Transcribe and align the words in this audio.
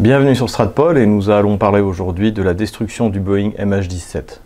Bienvenue 0.00 0.36
sur 0.36 0.48
Stratpol 0.48 0.96
et 0.96 1.06
nous 1.06 1.28
allons 1.28 1.58
parler 1.58 1.80
aujourd'hui 1.80 2.30
de 2.30 2.40
la 2.40 2.54
destruction 2.54 3.08
du 3.08 3.18
Boeing 3.18 3.50
MH17. 3.58 4.38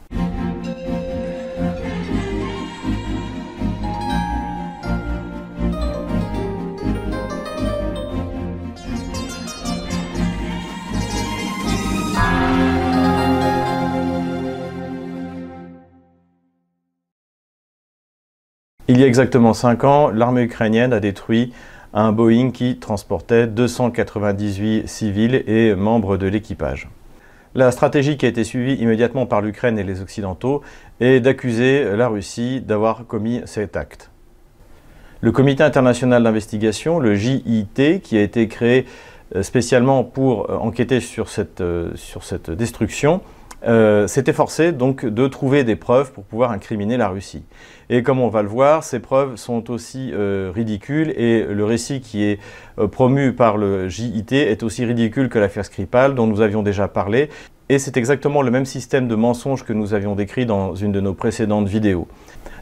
Il 18.88 18.98
y 18.98 19.04
a 19.04 19.06
exactement 19.06 19.52
5 19.52 19.84
ans, 19.84 20.08
l'armée 20.08 20.44
ukrainienne 20.44 20.94
a 20.94 21.00
détruit 21.00 21.52
un 21.94 22.12
Boeing 22.12 22.50
qui 22.50 22.78
transportait 22.78 23.46
298 23.46 24.88
civils 24.88 25.42
et 25.46 25.74
membres 25.74 26.16
de 26.16 26.26
l'équipage. 26.26 26.88
La 27.54 27.70
stratégie 27.70 28.16
qui 28.16 28.24
a 28.24 28.28
été 28.30 28.44
suivie 28.44 28.74
immédiatement 28.74 29.26
par 29.26 29.42
l'Ukraine 29.42 29.78
et 29.78 29.84
les 29.84 30.00
Occidentaux 30.00 30.62
est 31.00 31.20
d'accuser 31.20 31.96
la 31.96 32.08
Russie 32.08 32.62
d'avoir 32.62 33.06
commis 33.06 33.42
cet 33.44 33.76
acte. 33.76 34.10
Le 35.20 35.30
Comité 35.32 35.62
international 35.62 36.22
d'investigation, 36.22 36.98
le 36.98 37.14
JIT, 37.14 38.00
qui 38.02 38.16
a 38.16 38.22
été 38.22 38.48
créé 38.48 38.86
euh, 39.36 39.42
spécialement 39.42 40.02
pour 40.02 40.50
euh, 40.50 40.56
enquêter 40.56 41.00
sur 41.00 41.28
cette, 41.28 41.60
euh, 41.60 41.92
sur 41.94 42.24
cette 42.24 42.50
destruction, 42.50 43.20
euh, 43.66 44.08
s'est 44.08 44.24
efforcé 44.26 44.72
donc 44.72 45.06
de 45.06 45.28
trouver 45.28 45.62
des 45.62 45.76
preuves 45.76 46.12
pour 46.12 46.24
pouvoir 46.24 46.50
incriminer 46.50 46.96
la 46.96 47.08
Russie. 47.08 47.44
Et 47.90 48.02
comme 48.02 48.20
on 48.20 48.28
va 48.28 48.42
le 48.42 48.48
voir, 48.48 48.82
ces 48.82 48.98
preuves 48.98 49.36
sont 49.36 49.70
aussi 49.70 50.10
euh, 50.12 50.50
ridicules 50.52 51.10
et 51.10 51.44
le 51.44 51.64
récit 51.64 52.00
qui 52.00 52.24
est 52.24 52.40
euh, 52.78 52.88
promu 52.88 53.32
par 53.32 53.56
le 53.56 53.88
JIT 53.88 54.32
est 54.32 54.62
aussi 54.62 54.84
ridicule 54.84 55.28
que 55.28 55.38
l'affaire 55.38 55.64
Skripal 55.64 56.14
dont 56.14 56.26
nous 56.26 56.40
avions 56.40 56.62
déjà 56.62 56.88
parlé. 56.88 57.28
Et 57.68 57.78
c'est 57.78 57.96
exactement 57.96 58.42
le 58.42 58.50
même 58.50 58.66
système 58.66 59.06
de 59.06 59.14
mensonges 59.14 59.64
que 59.64 59.72
nous 59.72 59.94
avions 59.94 60.14
décrit 60.14 60.44
dans 60.44 60.74
une 60.74 60.90
de 60.90 61.00
nos 61.00 61.14
précédentes 61.14 61.68
vidéos. 61.68 62.08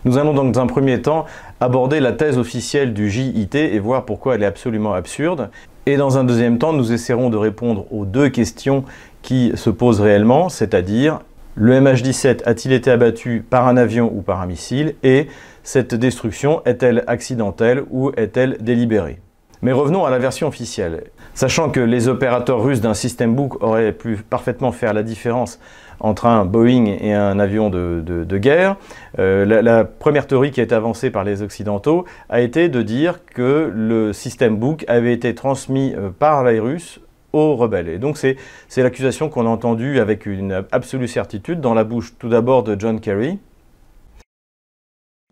Nous 0.05 0.19
allons 0.19 0.35
donc 0.35 0.53
dans 0.53 0.61
un 0.61 0.67
premier 0.67 1.03
temps 1.03 1.27
aborder 1.61 2.01
la 2.01 2.12
thèse 2.12 2.39
officielle 2.39 2.95
du 2.95 3.11
JIT 3.11 3.55
et 3.55 3.79
voir 3.79 4.05
pourquoi 4.05 4.35
elle 4.35 4.42
est 4.42 4.47
absolument 4.47 4.92
absurde. 4.95 5.51
Et 5.87 5.97
dans 5.97 6.19
un 6.19 6.25
deuxième 6.25 6.59
temps, 6.59 6.73
nous 6.73 6.92
essaierons 6.92 7.31
de 7.31 7.37
répondre 7.37 7.87
aux 7.91 8.05
deux 8.05 8.29
questions 8.29 8.85
qui 9.23 9.53
se 9.55 9.71
posent 9.71 10.01
réellement, 10.01 10.49
c'est-à-dire 10.49 11.21
le 11.57 11.79
MH17 11.79 12.43
a-t-il 12.45 12.73
été 12.73 12.91
abattu 12.91 13.45
par 13.49 13.67
un 13.67 13.77
avion 13.77 14.11
ou 14.15 14.23
par 14.23 14.41
un 14.41 14.47
missile 14.47 14.95
et 15.03 15.27
cette 15.63 15.95
destruction 15.95 16.63
est-elle 16.65 17.05
accidentelle 17.07 17.85
ou 17.91 18.13
est-elle 18.17 18.57
délibérée? 18.61 19.19
Mais 19.63 19.73
revenons 19.73 20.07
à 20.07 20.11
la 20.11 20.19
version 20.19 20.48
officielle. 20.48 21.05
Sachant 21.35 21.71
que 21.71 21.81
les 21.81 22.09
opérateurs 22.09 22.63
russes 22.63 22.81
d'un 22.81 22.95
système 22.95 23.35
book 23.35 23.63
auraient 23.63 23.93
pu 23.93 24.17
parfaitement 24.17 24.73
faire 24.73 24.95
la 24.95 25.03
différence 25.03 25.61
entre 26.01 26.27
un 26.27 26.47
Boeing 26.47 26.87
et 26.87 27.13
un 27.13 27.39
avion 27.39 27.69
de, 27.69 28.39
guerre, 28.39 28.77
euh, 29.19 29.45
la, 29.45 29.85
première 29.85 30.27
théorie 30.27 30.51
qui 30.51 30.63
a 30.63 30.67
avancée 30.75 31.11
par 31.11 31.25
les 31.25 31.43
Occidentaux 31.43 32.07
a 32.31 32.41
été 32.41 32.71
de 32.71 32.81
dire 32.81 33.21
que 33.25 33.71
le 33.75 34.15
système 34.15 34.57
book 34.57 34.85
avait 34.89 35.13
été 35.13 35.35
transmis 35.35 35.95
euh, 35.95 36.09
par 36.09 36.43
les 36.43 36.59
Russes 36.59 37.01
aux 37.33 37.56
rebelles. 37.56 37.89
Et 37.89 37.98
donc 37.98 38.19
c'est 38.19 38.36
l'accusation 38.77 39.28
qu'on 39.28 39.47
a 39.47 39.50
entendue 39.50 40.00
avec 40.00 40.27
une 40.27 40.64
absolue 40.73 41.09
certitude 41.09 41.61
dans 41.61 41.75
la 41.75 41.84
bouche 41.84 42.14
tout 42.19 42.28
d'abord 42.28 42.62
de 42.62 42.78
John 42.78 43.00
Kerry. 43.00 43.39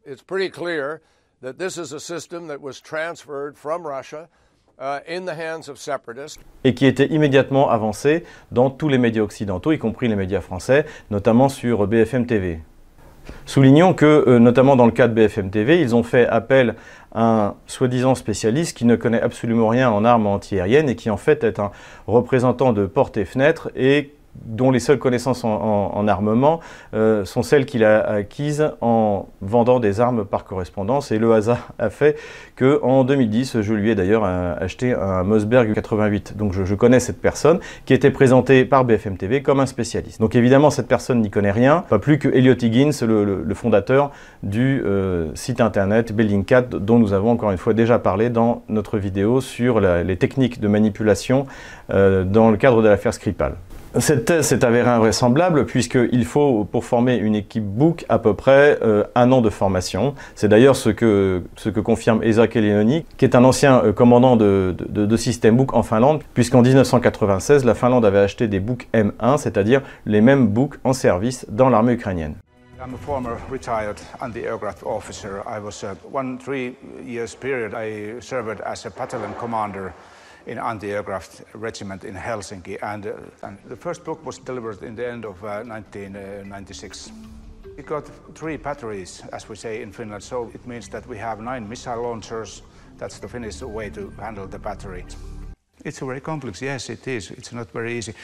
It's 0.06 0.22
pretty 0.22 0.50
clear 0.50 1.00
that 1.42 1.54
this 1.58 1.76
is 1.76 1.92
a 1.94 2.00
system 2.00 2.48
that 2.48 2.60
was 2.60 2.80
transferred 2.80 3.56
from 3.56 3.86
Russia 3.86 4.28
uh, 4.78 5.00
in 5.06 5.26
the 5.26 5.34
hands 5.34 5.68
of 5.68 5.78
separatists. 5.78 6.40
Et 6.64 6.74
qui 6.74 6.86
était 6.86 7.06
immédiatement 7.06 7.70
avancé 7.70 8.24
dans 8.50 8.70
tous 8.70 8.88
les 8.88 8.98
médias 8.98 9.22
occidentaux, 9.22 9.72
y 9.72 9.78
compris 9.78 10.08
les 10.08 10.16
médias 10.16 10.40
français, 10.40 10.86
notamment 11.10 11.48
sur 11.48 11.86
BFM 11.86 12.26
TV. 12.26 12.60
Soulignons 13.44 13.94
que, 13.94 14.24
euh, 14.26 14.38
notamment 14.38 14.76
dans 14.76 14.86
le 14.86 14.92
cas 14.92 15.08
de 15.08 15.14
BFM 15.14 15.50
TV, 15.50 15.80
ils 15.80 15.94
ont 15.94 16.02
fait 16.02 16.26
appel 16.26 16.76
un 17.14 17.54
soi-disant 17.66 18.14
spécialiste 18.14 18.76
qui 18.76 18.84
ne 18.84 18.96
connaît 18.96 19.20
absolument 19.20 19.68
rien 19.68 19.90
en 19.90 20.04
armes 20.04 20.26
antiaériennes 20.26 20.88
et 20.88 20.96
qui 20.96 21.10
en 21.10 21.16
fait 21.16 21.44
est 21.44 21.58
un 21.58 21.70
représentant 22.06 22.72
de 22.72 22.86
porte 22.86 23.16
et 23.16 23.24
fenêtre 23.24 23.70
et 23.74 24.14
dont 24.44 24.70
les 24.70 24.78
seules 24.78 24.98
connaissances 24.98 25.44
en, 25.44 26.08
armement 26.08 26.60
euh, 26.94 27.24
sont 27.24 27.42
celles 27.42 27.66
qu'il 27.66 27.84
a 27.84 28.00
acquises 28.00 28.70
en 28.80 29.26
vendant 29.40 29.80
des 29.80 30.00
armes 30.00 30.24
par 30.24 30.44
correspondance. 30.44 31.12
Et 31.12 31.18
le 31.18 31.32
hasard 31.32 31.68
a 31.78 31.90
fait 31.90 32.16
qu'en 32.56 33.04
2010, 33.04 33.60
je 33.60 33.74
lui 33.74 33.90
ai 33.90 33.94
d'ailleurs 33.94 34.22
euh, 34.24 34.54
acheté 34.58 34.94
un 34.94 35.22
Mossberg 35.24 35.72
88. 35.74 36.36
Donc 36.36 36.52
je, 36.52 36.74
connais 36.74 37.00
cette 37.00 37.20
personne 37.20 37.58
qui 37.86 37.94
était 37.94 38.10
présentée 38.10 38.64
par 38.64 38.84
BFM 38.84 39.16
TV 39.16 39.42
comme 39.42 39.60
un 39.60 39.66
spécialiste. 39.66 40.20
Donc 40.20 40.36
évidemment, 40.36 40.70
cette 40.70 40.86
personne 40.86 41.20
n'y 41.20 41.30
connaît 41.30 41.50
rien, 41.50 41.84
pas 41.88 41.98
plus 41.98 42.18
que 42.18 42.28
Elliot 42.28 42.54
Higgins, 42.54 42.92
le, 43.02 43.54
fondateur 43.54 44.12
du 44.44 44.80
euh, 44.84 45.34
site 45.34 45.60
internet 45.60 46.12
Bellingcat, 46.12 46.62
dont 46.62 47.00
nous 47.00 47.12
avons 47.12 47.32
encore 47.32 47.50
une 47.50 47.58
fois 47.58 47.74
déjà 47.74 47.98
parlé 47.98 48.30
dans 48.30 48.62
notre 48.68 48.98
vidéo 48.98 49.40
sur 49.40 49.80
les 49.80 50.16
techniques 50.16 50.60
de 50.60 50.68
manipulation 50.68 51.46
dans 51.88 52.50
le 52.50 52.56
cadre 52.56 52.82
de 52.82 52.88
l'affaire 52.88 53.12
Skripal. 53.12 53.56
Cette 53.96 54.26
thèse 54.26 54.46
s'est 54.46 54.66
avérée 54.66 54.90
invraisemblable 54.90 55.64
puisqu'il 55.64 56.24
faut, 56.26 56.64
pour 56.70 56.84
former 56.84 57.16
une 57.16 57.34
équipe 57.34 57.64
book, 57.64 58.04
à 58.10 58.18
peu 58.18 58.34
près 58.34 58.78
euh, 58.82 59.04
un 59.14 59.32
an 59.32 59.40
de 59.40 59.48
formation. 59.48 60.14
C'est 60.34 60.48
d'ailleurs 60.48 60.76
ce 60.76 60.90
que, 60.90 61.42
confirme 61.82 62.22
Esa 62.22 62.48
Kelenoni, 62.48 63.06
qui 63.16 63.24
est 63.24 63.34
un 63.34 63.44
ancien 63.44 63.82
euh, 63.82 63.92
commandant 63.94 64.36
de, 64.36 64.76
de, 64.78 65.06
de, 65.06 65.16
système 65.16 65.56
book 65.56 65.72
en 65.72 65.82
Finlande, 65.82 66.22
puisqu'en 66.34 66.60
1996, 66.60 67.64
la 67.64 67.74
Finlande 67.74 68.04
avait 68.04 68.18
acheté 68.18 68.46
des 68.46 68.60
books 68.60 68.88
M1, 68.92 69.38
c'est-à-dire 69.38 69.80
les 70.04 70.20
mêmes 70.20 70.48
books 70.48 70.74
en 70.84 70.92
service 70.92 71.46
dans 71.48 71.70
l'armée 71.70 71.94
ukrainienne. 71.94 72.34
I'm 72.80 72.94
a 72.94 72.98
former 72.98 73.36
retired 73.50 73.96
anti-aircraft 74.20 74.84
officer. 74.84 75.42
I 75.46 75.58
was 75.58 75.82
uh, 75.82 75.94
one 76.12 76.38
three 76.38 76.76
years 77.04 77.34
period. 77.34 77.74
I 77.74 78.20
served 78.20 78.60
as 78.64 78.86
a 78.86 78.90
battalion 78.90 79.32
commander 79.40 79.92
in 80.46 80.58
anti-aircraft 80.58 81.42
regiment 81.54 82.04
in 82.04 82.14
Helsinki. 82.14 82.78
And, 82.82 83.06
uh, 83.06 83.12
and, 83.42 83.58
the 83.66 83.76
first 83.76 84.04
book 84.04 84.24
was 84.24 84.38
delivered 84.38 84.82
in 84.82 84.94
the 84.94 85.06
end 85.06 85.24
of 85.24 85.42
uh, 85.44 85.62
1996. 85.64 87.12
We 87.76 87.82
got 87.82 88.10
three 88.34 88.56
batteries, 88.56 89.22
as 89.32 89.48
we 89.48 89.56
say 89.56 89.82
in 89.82 89.92
Finland, 89.92 90.22
so 90.22 90.50
it 90.54 90.66
means 90.66 90.88
that 90.88 91.06
we 91.06 91.18
have 91.18 91.40
nine 91.40 91.68
missile 91.68 92.02
launchers. 92.02 92.62
That's 92.98 93.18
the 93.18 93.28
Finnish 93.28 93.62
way 93.62 93.90
to 93.90 94.10
handle 94.18 94.48
the 94.48 94.58
battery. 94.58 95.04
It's 95.84 96.00
very 96.00 96.20
complex, 96.20 96.60
yes, 96.60 96.90
it 96.90 97.06
is. 97.06 97.30
It's 97.30 97.52
not 97.52 97.70
very 97.70 97.96
easy. 97.96 98.14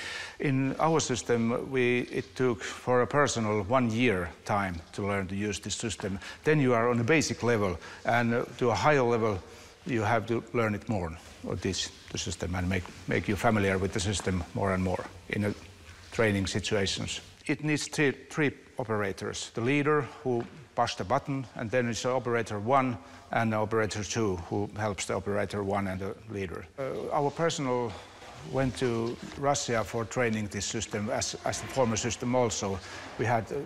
In 0.41 0.75
our 0.81 0.99
system, 1.01 1.71
we, 1.71 2.01
it 2.11 2.35
took 2.35 2.63
for 2.63 3.03
a 3.03 3.07
personal 3.07 3.63
one 3.63 3.91
year 3.91 4.29
time 4.45 4.81
to 4.93 5.07
learn 5.07 5.29
to 5.29 5.37
use 5.37 5.61
this 5.61 5.77
system. 5.77 6.19
Then 6.43 6.59
you 6.59 6.75
are 6.75 6.91
on 6.91 6.99
a 6.99 7.05
basic 7.05 7.43
level, 7.43 7.79
and 8.05 8.45
to 8.59 8.71
a 8.71 8.75
higher 8.75 9.03
level, 9.03 9.39
you 9.87 10.03
have 10.03 10.27
to 10.27 10.43
learn 10.53 10.75
it 10.75 10.89
more, 10.89 11.17
or 11.47 11.57
teach 11.57 11.89
the 12.11 12.19
system, 12.19 12.55
and 12.55 12.69
make, 12.69 12.85
make 13.09 13.29
you 13.29 13.37
familiar 13.37 13.79
with 13.79 13.93
the 13.93 14.01
system 14.01 14.45
more 14.55 14.73
and 14.73 14.83
more 14.83 15.05
in 15.29 15.45
a 15.45 15.55
training 16.13 16.47
situations. 16.47 17.21
It 17.47 17.63
needs 17.65 17.89
three, 17.89 18.13
three 18.31 18.53
operators. 18.79 19.51
The 19.55 19.61
leader 19.61 20.03
who 20.23 20.45
push 20.75 20.95
the 20.95 21.05
button, 21.05 21.47
and 21.55 21.71
then 21.71 21.89
it's 21.89 22.05
operator 22.05 22.59
one 22.59 22.97
and 23.33 23.55
operator 23.55 24.03
two 24.03 24.37
who 24.49 24.69
helps 24.77 25.07
the 25.07 25.15
operator 25.15 25.63
one 25.63 25.89
and 25.89 26.01
the 26.01 26.15
leader. 26.31 26.67
Uh, 26.79 27.11
our 27.13 27.31
personnel 27.31 27.93
went 28.53 28.77
to 28.77 29.17
Russia 29.39 29.83
for 29.85 30.05
training 30.05 30.49
this 30.49 30.67
system 30.67 31.11
as, 31.11 31.37
as 31.45 31.61
the 31.61 31.67
former 31.69 31.97
system 31.97 32.35
also. 32.35 32.79
We 33.19 33.25
had 33.25 33.51
uh, 33.53 33.57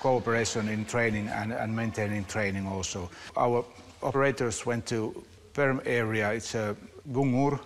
cooperation 0.00 0.68
in 0.68 0.84
training 0.84 1.28
and, 1.28 1.52
and 1.52 1.74
maintaining 1.74 2.24
training 2.24 2.66
also. 2.66 3.10
Our 3.36 3.64
operators 4.02 4.66
went 4.66 4.86
to 4.86 5.24
Perm 5.54 5.80
area. 5.84 6.32
It's 6.32 6.54
a 6.54 6.76
Gungur 7.12 7.58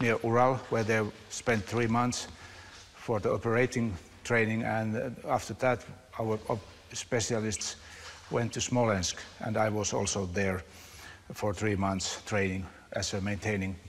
near 0.00 0.18
Ural, 0.22 0.56
where 0.70 0.84
they 0.84 1.02
spent 1.30 1.64
three 1.64 1.86
months 1.86 2.28
for 2.94 3.20
the 3.20 3.32
operating 3.32 3.94
training. 4.24 4.62
And 4.62 4.96
uh, 4.96 5.10
after 5.28 5.54
that, 5.54 5.84
our 6.18 6.38
specialists 6.92 7.76
went 8.30 8.52
to 8.52 8.60
Smolensk, 8.60 9.18
and 9.40 9.56
I 9.56 9.68
was 9.68 9.92
also 9.92 10.26
there 10.26 10.62
for 11.32 11.54
three 11.54 11.76
months 11.76 12.22
training. 12.26 12.66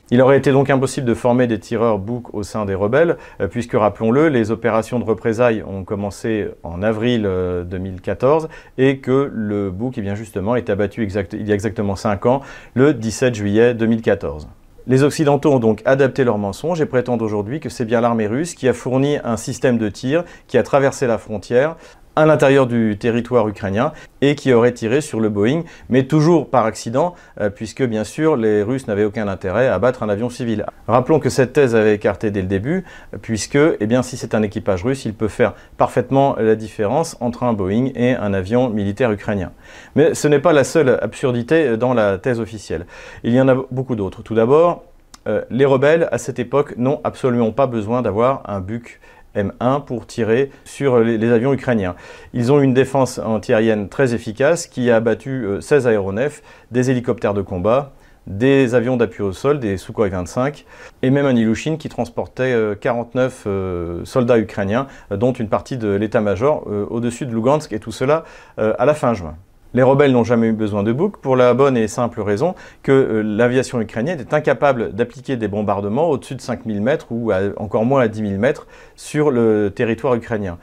Il 0.10 0.22
aurait 0.22 0.38
été 0.38 0.52
donc 0.52 0.70
impossible 0.70 1.06
de 1.06 1.14
former 1.14 1.48
des 1.48 1.60
tireurs 1.60 2.00
bouc 2.00 2.34
au 2.34 2.44
sein 2.44 2.66
des 2.66 2.76
rebelles, 2.76 3.18
euh, 3.42 3.48
puisque 3.48 3.74
rappelons-le, 3.74 4.30
les 4.30 4.52
opérations 4.52 5.00
de 5.00 5.04
représailles 5.04 5.64
ont 5.64 5.84
commencé 5.84 6.48
en 6.64 6.82
avril 6.82 7.24
2014 7.24 8.46
euh, 8.46 8.48
et 8.78 9.00
que 9.00 9.30
le 9.34 9.70
bouc, 9.72 9.98
eh 9.98 10.16
justement, 10.16 10.56
est 10.56 10.70
abattu 10.70 11.04
exact, 11.04 11.34
il 11.34 11.48
y 11.48 11.52
a 11.52 11.56
exactement 11.56 11.96
5 11.96 12.26
ans, 12.26 12.42
le 12.74 12.94
17 12.94 13.36
juillet 13.36 13.74
2014. 13.74 14.48
Les 14.90 15.04
Occidentaux 15.04 15.52
ont 15.52 15.60
donc 15.60 15.82
adapté 15.84 16.24
leurs 16.24 16.38
mensonges 16.38 16.80
et 16.80 16.86
prétendent 16.86 17.22
aujourd'hui 17.22 17.60
que 17.60 17.68
c'est 17.68 17.84
bien 17.84 18.00
l'armée 18.00 18.28
russe 18.28 18.56
qui 18.56 18.70
a 18.70 18.74
fourni 18.74 19.18
un 19.22 19.36
système 19.36 19.78
de 19.78 19.90
tir 19.90 20.24
qui 20.48 20.58
a 20.58 20.64
traversé 20.64 21.08
la 21.08 21.18
frontière 21.18 21.76
à 22.18 22.26
l'intérieur 22.26 22.66
du 22.66 22.98
territoire 22.98 23.48
ukrainien 23.48 23.94
et 24.22 24.34
qui 24.34 24.52
aurait 24.52 24.72
tiré 24.72 25.02
sur 25.02 25.20
le 25.20 25.30
Boeing, 25.30 25.62
mais 25.90 26.04
toujours 26.04 26.50
par 26.50 26.66
accident, 26.66 27.14
euh, 27.40 27.52
puisque 27.52 27.84
bien 27.84 28.04
sûr 28.04 28.36
les 28.36 28.64
Russes 28.64 28.88
n'avaient 28.88 29.04
aucun 29.04 29.28
intérêt 29.28 29.68
à 29.68 29.76
abattre 29.76 30.02
un 30.02 30.10
avion 30.10 30.32
civil. 30.32 30.66
Rappelons 30.88 31.20
que 31.20 31.30
cette 31.30 31.54
thèse 31.54 31.76
avait 31.76 31.94
écarté 31.94 32.32
dès 32.32 32.42
le 32.42 32.48
début, 32.48 32.86
puisque 33.22 33.56
eh 33.56 33.88
si 34.02 34.18
c'est 34.18 34.34
un 34.34 34.42
équipage 34.42 34.84
russe, 34.84 35.06
il 35.06 35.14
peut 35.14 35.28
faire 35.28 35.54
parfaitement 35.78 36.36
la 36.40 36.56
différence 36.56 37.18
entre 37.20 37.44
un 37.44 37.54
Boeing 37.54 37.92
et 37.94 38.16
un 38.16 38.34
avion 38.34 38.70
militaire 38.70 39.12
ukrainien. 39.12 39.52
Mais 39.96 40.16
ce 40.16 40.28
n'est 40.28 40.40
pas 40.40 40.54
la 40.54 40.64
seule 40.64 40.98
absurdité 41.02 41.78
dans 41.78 41.94
la 41.94 42.18
thèse 42.18 42.40
officielle. 42.40 42.88
Il 43.24 43.34
y 43.34 43.40
en 43.40 43.48
a 43.48 43.56
beaucoup 43.70 43.96
d'autres. 43.96 44.24
Tout 44.24 44.34
d'abord, 44.34 44.84
euh, 45.28 45.44
les 45.50 45.66
rebelles, 45.66 46.08
à 46.12 46.18
cette 46.18 46.40
époque, 46.40 46.76
n'ont 46.78 47.02
absolument 47.04 47.52
pas 47.52 47.68
besoin 47.68 48.02
d'avoir 48.02 48.42
un 48.50 48.62
Buk 48.62 49.00
M1 49.38 49.86
pour 49.86 50.08
tirer 50.08 50.52
sur 50.66 51.00
les, 51.00 51.32
avions 51.32 51.54
ukrainiens. 51.54 51.96
Ils 52.34 52.52
ont 52.52 52.60
une 52.60 52.74
défense 52.74 53.20
antiaérienne 53.20 53.90
très 53.90 54.14
efficace 54.14 54.68
qui 54.68 54.92
a 54.92 54.98
abattu 54.98 55.48
16 55.60 55.86
euh, 55.86 55.90
aéronefs, 55.90 56.42
des 56.72 56.92
hélicoptères 56.92 57.34
de 57.34 57.42
combat, 57.42 57.94
des 58.26 58.76
avions 58.76 58.98
d'appui 58.98 59.24
au 59.24 59.32
sol, 59.32 59.60
des 59.60 59.78
Sukhoi 59.78 60.10
25, 60.10 60.66
et 61.02 61.10
même 61.10 61.26
un 61.26 61.36
Ilushin 61.36 61.78
qui 61.78 61.88
transportait 61.88 62.54
49 62.82 63.44
euh, 63.48 64.04
soldats 64.04 64.38
ukrainiens, 64.38 64.88
dont 65.12 65.32
une 65.32 65.48
partie 65.48 65.78
de 65.78 65.90
l'état-major 65.90 66.68
au-dessus 66.90 67.26
de 67.26 67.34
Lugansk, 67.34 67.72
et 67.72 67.80
tout 67.80 67.94
cela 67.94 68.26
à 68.58 68.86
la 68.86 68.94
fin 68.94 69.14
juin. 69.14 69.38
Les 69.74 69.84
rebelles 69.84 70.12
n'ont 70.12 70.24
jamais 70.24 70.48
eu 70.48 70.54
besoin 70.54 70.84
de 70.84 70.94
bouc 70.94 71.18
pour 71.18 71.36
la 71.36 71.54
bonne 71.54 71.76
et 71.76 71.88
simple 71.88 72.22
raison 72.22 72.56
que 72.84 72.92
euh, 72.92 73.22
l'aviation 73.22 73.82
ukrainienne 73.82 74.20
est 74.20 74.34
incapable 74.34 74.94
d'appliquer 74.94 75.36
des 75.36 75.48
bombardements 75.48 76.10
au-dessus 76.10 76.36
de 76.36 76.42
5000 76.42 76.82
mètres 76.82 77.08
ou 77.12 77.32
encore 77.58 77.86
moins 77.86 78.02
à 78.02 78.08
10 78.08 78.30
000 78.30 78.40
mètres 78.40 78.68
sur 78.96 79.30
le 79.30 79.72
territoire 79.76 80.16
ukrainien. 80.16 80.58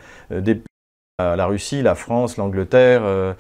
Euh, 1.21 1.37
la 1.37 1.47
Russie, 1.47 1.81
la 1.81 1.95
France, 1.95 2.39
l'Angleterre 2.39 3.03
euh, 3.05 3.35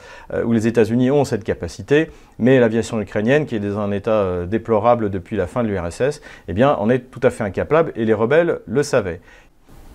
ou 0.44 0.52
les 0.52 0.68
États-Unis 0.68 1.10
ont 1.10 1.24
cette 1.24 1.42
capacité, 1.42 2.08
mais 2.38 2.60
l'aviation 2.60 3.00
ukrainienne, 3.00 3.46
qui 3.46 3.56
est 3.56 3.60
dans 3.60 3.80
un 3.80 3.90
état 3.90 4.46
déplorable 4.46 5.10
depuis 5.10 5.36
la 5.36 5.48
fin 5.48 5.64
de 5.64 5.68
l'URSS, 5.68 6.20
eh 6.46 6.52
bien, 6.52 6.74
en 6.76 6.88
est 6.88 7.10
tout 7.10 7.18
à 7.24 7.30
fait 7.30 7.42
incapable 7.42 7.92
et 7.96 8.04
les 8.04 8.14
rebelles 8.14 8.60
le 8.66 8.82
savaient. 8.84 9.20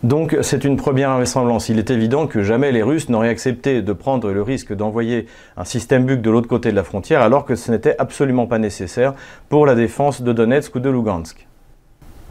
Donc 0.03 0.37
c'est 0.41 0.63
une 0.63 0.77
première 0.77 1.09
invraisemblance. 1.09 1.67
Il 1.67 1.77
est 1.77 1.89
évident 1.89 2.25
que 2.25 2.41
jamais 2.41 2.71
les 2.71 2.81
Russes 2.81 3.09
n'auraient 3.09 3.27
accepté 3.27 3.81
de 3.81 3.91
prendre 3.91 4.31
le 4.31 4.41
risque 4.41 4.73
d'envoyer 4.73 5.25
un 5.57 5.65
système 5.65 6.05
BUK 6.05 6.21
de 6.21 6.29
l'autre 6.29 6.47
côté 6.47 6.71
de 6.71 6.75
la 6.77 6.85
frontière 6.85 7.21
alors 7.21 7.43
que 7.43 7.55
ce 7.55 7.69
n'était 7.69 7.97
absolument 7.99 8.47
pas 8.47 8.59
nécessaire 8.59 9.13
pour 9.49 9.65
la 9.65 9.75
défense 9.75 10.21
de 10.21 10.31
Donetsk 10.31 10.75
ou 10.75 10.79
de 10.79 10.89
Lugansk. 10.89 11.48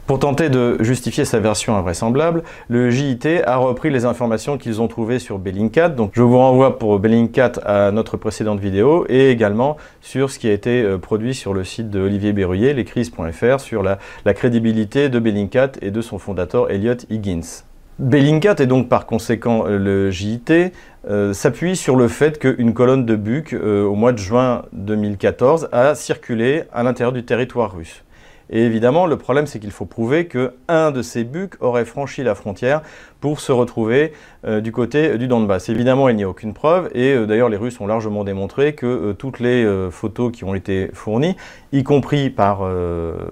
Pour 0.09 0.19
tenter 0.19 0.49
de 0.49 0.79
justifier 0.81 1.27
sa 1.27 1.39
version 1.39 1.77
invraisemblable, 1.77 2.43
le 2.71 2.89
JIT 2.89 3.27
a 3.45 3.57
repris 3.57 3.91
les 3.91 4.07
informations 4.07 4.57
qu'ils 4.57 4.81
ont 4.81 4.89
trouvées 4.89 5.19
sur 5.19 5.39
Bellingcat. 5.39 5.91
Donc 5.91 6.13
je 6.15 6.23
vous 6.23 6.39
renvoie 6.39 6.79
pour 6.79 6.99
Bellingcat 6.99 7.53
à 7.63 7.91
notre 7.91 8.17
précédente 8.17 8.59
vidéo 8.59 9.05
et 9.11 9.29
également 9.29 9.77
sur 10.01 10.31
ce 10.31 10.39
qui 10.39 10.49
a 10.49 10.55
été 10.55 10.83
euh, 10.83 10.97
produit 10.97 11.35
sur 11.35 11.53
le 11.53 11.63
site 11.63 11.91
de 11.91 12.01
Olivier 12.01 12.33
Berruyer, 12.33 12.73
lescrises.fr, 12.73 13.61
sur 13.61 13.83
la, 13.83 13.99
crédibilité 14.33 15.11
de 15.11 15.19
Bellingcat 15.19 15.73
et 15.83 15.91
de 15.91 16.01
son 16.01 16.19
fondateur 16.19 16.71
Elliot 16.71 16.97
Higgins. 17.11 17.65
Bellingcat 17.99 18.55
et 18.61 18.67
donc 18.67 18.89
par 18.89 19.05
conséquent 19.05 19.67
euh, 19.67 19.77
le 19.77 20.11
JIT 20.11 20.73
euh, 21.11 21.35
s'appuie 21.35 21.77
sur 21.77 21.97
le 21.97 22.09
fait 22.09 22.39
qu'une 22.39 22.73
colonne 22.73 23.05
de 23.05 23.15
Buk 23.15 23.53
au 23.53 23.95
mois 23.95 24.13
de 24.13 24.19
juin 24.19 24.63
2014 24.73 25.69
a 25.71 25.95
circulé 25.95 26.63
à 26.73 26.83
l'intérieur 26.83 27.13
du 27.13 27.27
territoire 27.27 27.77
russe. 27.77 28.05
Et 28.51 28.65
évidemment, 28.65 29.07
le 29.07 29.17
problème, 29.17 29.47
c'est 29.47 29.59
qu'il 29.59 29.71
faut 29.71 29.85
prouver 29.85 30.27
qu'un 30.27 30.91
de 30.91 31.03
ces 31.03 31.25
bucs 31.25 31.55
aurait 31.61 31.85
franchi 31.85 32.23
la 32.23 32.35
frontière 32.35 32.83
pour 33.21 33.41
se 33.41 33.53
retrouver 33.53 34.13
euh, 34.47 34.61
du 34.61 34.73
côté 34.73 35.19
du 35.19 35.29
Donbass. 35.29 35.69
Évidemment, 35.69 36.09
il 36.09 36.17
n'y 36.17 36.23
a 36.23 36.29
aucune 36.29 36.55
preuve, 36.55 36.89
et 36.95 37.13
euh, 37.13 37.27
d'ailleurs, 37.27 37.49
les 37.49 37.57
Russes 37.57 37.81
ont 37.81 37.87
largement 37.87 38.25
démontré 38.25 38.75
que 38.75 38.87
euh, 38.87 39.13
toutes 39.13 39.41
les 39.41 39.67
photos 39.91 40.33
qui 40.33 40.45
ont 40.45 40.55
été 40.55 40.91
fournies, 40.93 41.37
y 41.73 41.83
compris 41.83 42.31
par, 42.31 42.63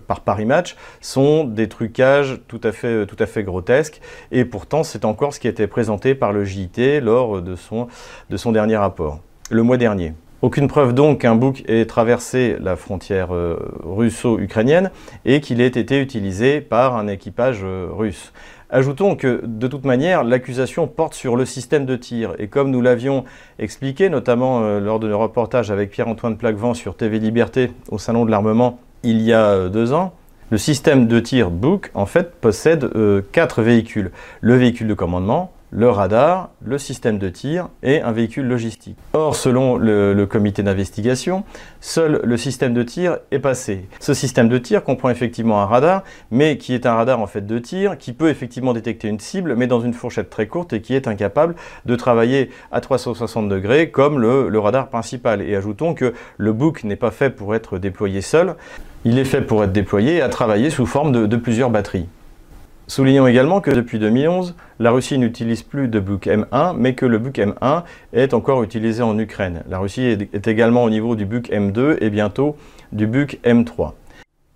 par 0.06 0.20
Paris 0.20 0.44
Match, 0.44 0.76
sont 1.00 1.44
des 1.44 1.68
trucages 1.68 2.40
tout 2.48 2.60
à 2.62 2.72
fait, 2.72 3.42
grotesques, 3.42 4.00
et 4.32 4.44
pourtant, 4.44 4.82
c'est 4.82 5.04
encore 5.04 5.32
ce 5.32 5.40
qui 5.40 5.46
a 5.46 5.50
été 5.50 5.66
présenté 5.66 6.14
par 6.14 6.32
le 6.32 6.44
JIT 6.44 7.00
lors 7.00 7.40
de 7.40 7.56
son 7.56 8.52
dernier 8.52 8.76
rapport, 8.76 9.20
le 9.50 9.62
mois 9.62 9.76
dernier. 9.76 10.14
Aucune 10.42 10.68
preuve 10.68 10.92
donc 10.92 11.22
qu'un 11.22 11.34
bouc 11.34 11.64
ait 11.66 11.86
traversé 11.86 12.56
la 12.60 12.76
frontière 12.76 13.34
euh, 13.34 13.56
russo-ukrainienne 13.82 14.90
et 15.24 15.40
qu'il 15.40 15.62
ait 15.62 15.66
été 15.66 15.98
utilisé 15.98 16.60
par 16.60 16.94
un 16.94 17.08
équipage 17.08 17.60
euh, 17.62 17.88
russe. 17.90 18.34
Ajoutons 18.68 19.16
que, 19.16 19.40
de 19.46 19.66
toute 19.66 19.86
manière, 19.86 20.24
l'accusation 20.24 20.88
porte 20.88 21.14
sur 21.14 21.36
le 21.36 21.46
système 21.46 21.86
de 21.86 21.96
tir. 21.96 22.34
Et 22.38 22.48
comme 22.48 22.70
nous 22.70 22.82
l'avions 22.82 23.24
expliqué, 23.58 24.10
notamment 24.10 24.60
euh, 24.60 24.78
lors 24.78 25.00
de 25.00 25.08
nos 25.08 25.18
reportages 25.18 25.70
avec 25.70 25.90
Pierre-Antoine 25.90 26.36
Plaquevent 26.36 26.74
sur 26.74 26.96
TV 26.96 27.18
Liberté 27.18 27.72
au 27.88 27.96
Salon 27.96 28.26
de 28.26 28.30
l'Armement 28.30 28.78
il 29.04 29.22
y 29.22 29.32
a 29.32 29.68
deux 29.68 29.92
ans, 29.92 30.12
le 30.50 30.58
système 30.58 31.06
de 31.06 31.18
tir 31.20 31.50
Book, 31.50 31.90
en 31.94 32.06
fait, 32.06 32.34
possède 32.40 32.90
quatre 33.30 33.62
véhicules. 33.62 34.10
Le 34.40 34.56
véhicule 34.56 34.88
de 34.88 34.94
commandement, 34.94 35.52
le 35.76 35.90
radar, 35.90 36.52
le 36.64 36.78
système 36.78 37.18
de 37.18 37.28
tir 37.28 37.68
et 37.82 38.00
un 38.00 38.10
véhicule 38.10 38.46
logistique. 38.46 38.96
Or, 39.12 39.36
selon 39.36 39.76
le, 39.76 40.24
comité 40.24 40.62
d'investigation, 40.62 41.44
seul 41.82 42.22
le 42.24 42.36
système 42.38 42.72
de 42.72 42.82
tir 42.82 43.18
est 43.30 43.38
passé. 43.38 43.86
Ce 44.00 44.14
système 44.14 44.48
de 44.48 44.56
tir 44.56 44.82
comprend 44.82 45.10
effectivement 45.10 45.60
un 45.60 45.66
radar, 45.66 46.02
mais 46.30 46.56
qui 46.56 46.72
est 46.72 46.86
un 46.86 46.94
radar 46.94 47.20
en 47.20 47.26
fait 47.26 47.46
de 47.46 47.58
tir, 47.58 47.98
qui 47.98 48.14
peut 48.14 48.30
effectivement 48.30 48.72
détecter 48.72 49.08
une 49.08 49.20
cible, 49.20 49.54
mais 49.54 49.66
dans 49.66 49.80
une 49.80 49.92
fourchette 49.92 50.30
très 50.30 50.46
courte 50.46 50.72
et 50.72 50.80
qui 50.80 50.94
est 50.94 51.08
incapable 51.08 51.54
de 51.84 51.94
travailler 51.94 52.50
à 52.72 52.80
360 52.80 53.50
degrés 53.50 53.90
comme 53.90 54.18
le, 54.18 54.58
radar 54.58 54.88
principal. 54.88 55.42
Et 55.42 55.54
ajoutons 55.56 55.92
que 55.92 56.14
le 56.38 56.52
book 56.54 56.84
n'est 56.84 56.96
pas 56.96 57.10
fait 57.10 57.28
pour 57.28 57.54
être 57.54 57.76
déployé 57.76 58.22
seul, 58.22 58.54
il 59.04 59.18
est 59.18 59.26
fait 59.26 59.42
pour 59.42 59.62
être 59.62 59.72
déployé 59.72 60.16
et 60.16 60.22
à 60.22 60.30
travailler 60.30 60.70
sous 60.70 60.86
forme 60.86 61.28
de 61.28 61.36
plusieurs 61.36 61.68
batteries. 61.68 62.08
Soulignons 62.88 63.26
également 63.26 63.60
que 63.60 63.72
depuis 63.72 63.98
2011, 63.98 64.54
la 64.78 64.92
Russie 64.92 65.18
n'utilise 65.18 65.64
plus 65.64 65.88
de 65.88 65.98
Buk 65.98 66.28
M1, 66.28 66.76
mais 66.78 66.94
que 66.94 67.04
le 67.04 67.18
Buk 67.18 67.36
M1 67.36 67.82
est 68.12 68.32
encore 68.32 68.62
utilisé 68.62 69.02
en 69.02 69.18
Ukraine. 69.18 69.64
La 69.68 69.80
Russie 69.80 70.04
est 70.04 70.46
également 70.46 70.84
au 70.84 70.90
niveau 70.90 71.16
du 71.16 71.26
Buk 71.26 71.50
M2 71.50 71.96
et 72.00 72.10
bientôt 72.10 72.56
du 72.92 73.08
Buk 73.08 73.40
M3. 73.44 73.94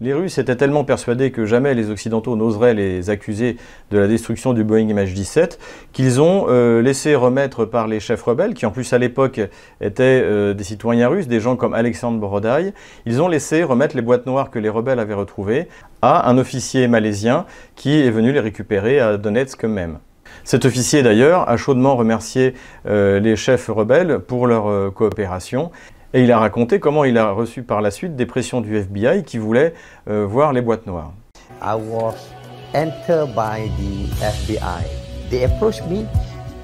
Les 0.03 0.15
Russes 0.15 0.39
étaient 0.39 0.57
tellement 0.57 0.83
persuadés 0.83 1.31
que 1.31 1.45
jamais 1.45 1.75
les 1.75 1.91
Occidentaux 1.91 2.35
n'oseraient 2.35 2.73
les 2.73 3.11
accuser 3.11 3.59
de 3.91 3.99
la 3.99 4.09
destruction 4.09 4.55
du 4.55 4.65
Boeing 4.65 4.87
MH17 4.87 5.59
qu'ils 5.93 6.23
ont 6.23 6.47
euh, 6.49 6.81
laissé 6.81 7.15
remettre 7.15 7.67
par 7.67 7.87
les 7.87 8.01
chefs 8.01 8.23
rebelles, 8.23 8.55
qui 8.55 8.65
en 8.65 8.71
plus 8.71 8.91
à 8.95 8.99
l'époque 8.99 9.43
étaient 9.83 10.23
euh, 10.25 10.55
des 10.55 10.65
citoyens 10.65 11.09
russes, 11.09 11.29
des 11.29 11.39
gens 11.39 11.55
comme 11.55 11.75
Alexandre 11.75 12.19
Borodaï, 12.19 12.73
ils 13.05 13.21
ont 13.21 13.29
laissé 13.29 13.63
remettre 13.63 13.95
les 13.95 14.01
boîtes 14.01 14.25
noires 14.25 14.51
que 14.51 14.59
les 14.59 14.71
rebelles 14.71 15.01
avaient 15.01 15.13
retrouvées 15.13 15.69
à 16.01 16.31
un 16.31 16.39
officier 16.39 16.89
malaisien 16.89 17.45
qui 17.77 18.01
est 18.01 18.11
venu 18.11 18.33
les 18.33 18.41
récupérer 18.41 19.01
à 19.01 19.19
Donetsk 19.19 19.65
même. 19.65 19.99
Cet 20.45 20.65
officier 20.65 21.03
d'ailleurs 21.03 21.47
a 21.47 21.59
chaudement 21.59 21.95
remercié 21.95 22.55
euh, 22.87 23.21
les 23.21 23.37
chefs 23.37 23.69
rebelles 23.69 24.21
pour 24.21 24.47
leur 24.47 24.95
coopération 24.95 25.71
et 26.13 26.25
il 26.25 26.33
a 26.33 26.39
raconté 26.39 26.81
comment 26.81 27.05
il 27.05 27.19
a 27.19 27.31
reçu 27.31 27.63
par 27.63 27.81
la 27.81 27.91
suite 27.91 28.17
des 28.17 28.27
pressions 28.27 28.61
du 28.61 28.77
FBI 28.77 29.23
qui 29.23 29.39
voulaient 29.39 29.75
euh, 30.09 30.27
voir 30.27 30.53
les 30.53 30.61
boîtes 30.61 30.87
noires. 30.87 31.13
I 31.63 31.75
was 31.75 32.15
entered 32.75 33.35
by 33.35 33.69
the 33.79 34.09
FBI. 34.21 34.85
They 35.31 35.45
approached 35.45 35.87
me 35.89 36.07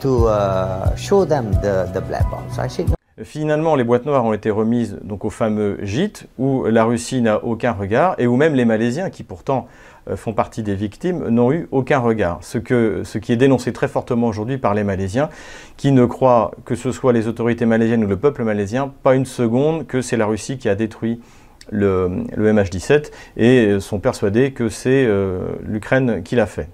to 0.00 0.26
uh, 0.26 0.97
show 0.97 1.25
them 1.25 1.50
the, 1.62 1.87
the 1.93 2.00
black 2.00 2.29
box. 2.31 2.59
I 2.59 2.69
said, 2.69 2.87
Finalement, 3.23 3.76
les 3.76 3.85
boîtes 3.85 4.05
noires 4.05 4.26
ont 4.26 4.35
été 4.35 4.50
remises 4.50 4.99
donc 5.03 5.25
au 5.25 5.31
fameux 5.31 5.79
gîte 5.81 6.26
où 6.38 6.65
la 6.65 6.85
Russie 6.85 7.23
n'a 7.23 7.43
aucun 7.43 7.73
regard 7.73 8.15
et 8.19 8.26
où 8.26 8.37
même 8.37 8.55
les 8.55 8.67
Malaisiens, 8.67 9.09
qui 9.09 9.23
pourtant 9.23 9.69
font 10.15 10.33
partie 10.33 10.63
des 10.63 10.75
victimes, 10.75 11.29
n'ont 11.29 11.53
eu 11.53 11.69
aucun 11.71 11.99
regard. 11.99 12.39
Ce, 12.43 12.59
qui 12.59 13.33
est 13.33 13.37
dénoncé 13.37 13.73
très 13.73 13.89
fortement 13.89 14.29
aujourd'hui 14.29 14.59
par 14.59 14.75
les 14.75 14.85
Malaisiens, 14.85 15.29
qui 15.77 15.93
ne 15.93 16.05
croient, 16.05 16.53
que 16.65 16.75
ce 16.75 16.93
soit 16.93 17.13
les 17.13 17.27
autorités 17.29 17.67
malaisiennes 17.67 18.05
ou 18.05 18.09
le 18.09 18.17
peuple 18.17 18.45
malaisien, 18.45 18.93
pas 19.03 19.15
une 19.15 19.27
seconde 19.27 19.87
que 19.87 20.03
c'est 20.03 20.17
la 20.17 20.27
Russie 20.27 20.59
qui 20.59 20.69
a 20.69 20.75
détruit 20.75 21.21
le, 21.71 22.25
le 22.37 22.53
MH17 22.53 23.11
et 23.37 23.81
sont 23.81 23.99
persuadés 23.99 24.53
que 24.53 24.69
c'est 24.69 25.05
euh, 25.07 25.49
l'Ukraine 25.65 26.23
qui 26.23 26.37
l'a 26.37 26.47
fait. 26.47 26.69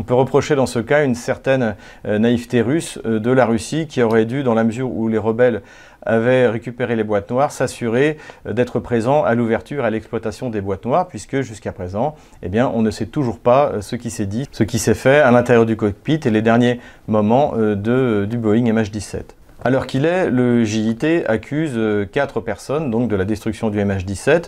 On 0.00 0.02
peut 0.02 0.14
reprocher 0.14 0.54
dans 0.56 0.64
ce 0.64 0.78
cas 0.78 1.04
une 1.04 1.14
certaine 1.14 1.76
euh, 2.06 2.18
naïveté 2.18 2.62
russe 2.62 2.98
euh, 3.04 3.20
de 3.20 3.30
la 3.30 3.44
Russie 3.44 3.86
qui 3.86 4.02
aurait 4.02 4.24
dû, 4.24 4.42
dans 4.42 4.54
la 4.54 4.64
mesure 4.64 4.90
où 4.90 5.08
les 5.08 5.18
rebelles 5.18 5.60
avaient 6.06 6.48
récupéré 6.48 6.96
les 6.96 7.04
boîtes 7.04 7.30
noires, 7.30 7.52
s'assurer 7.52 8.16
euh, 8.46 8.54
d'être 8.54 8.80
présent 8.80 9.24
à 9.24 9.34
l'ouverture 9.34 9.84
et 9.84 9.86
à 9.86 9.90
l'exploitation 9.90 10.48
des 10.48 10.62
boîtes 10.62 10.86
noires, 10.86 11.06
puisque 11.06 11.42
jusqu'à 11.42 11.72
présent, 11.72 12.14
eh 12.42 12.48
bien, 12.48 12.72
on 12.74 12.80
ne 12.80 12.90
sait 12.90 13.04
toujours 13.04 13.38
pas 13.40 13.82
ce 13.82 13.94
qui 13.94 14.08
s'est 14.08 14.24
dit, 14.24 14.48
ce 14.52 14.62
qui 14.62 14.78
s'est 14.78 14.94
fait 14.94 15.18
à 15.18 15.30
l'intérieur 15.32 15.66
du 15.66 15.76
cockpit 15.76 16.20
et 16.24 16.30
les 16.30 16.40
derniers 16.40 16.80
moments 17.06 17.52
de, 17.54 18.24
du 18.24 18.38
Boeing 18.38 18.72
MH17. 18.72 19.20
Alors 19.66 19.86
qu'il 19.86 20.06
est, 20.06 20.30
le 20.30 20.64
JIT 20.64 21.26
accuse 21.26 21.78
quatre 22.10 22.40
personnes 22.40 22.90
donc 22.90 23.10
de 23.10 23.16
la 23.16 23.26
destruction 23.26 23.68
du 23.68 23.78
MH17, 23.78 24.44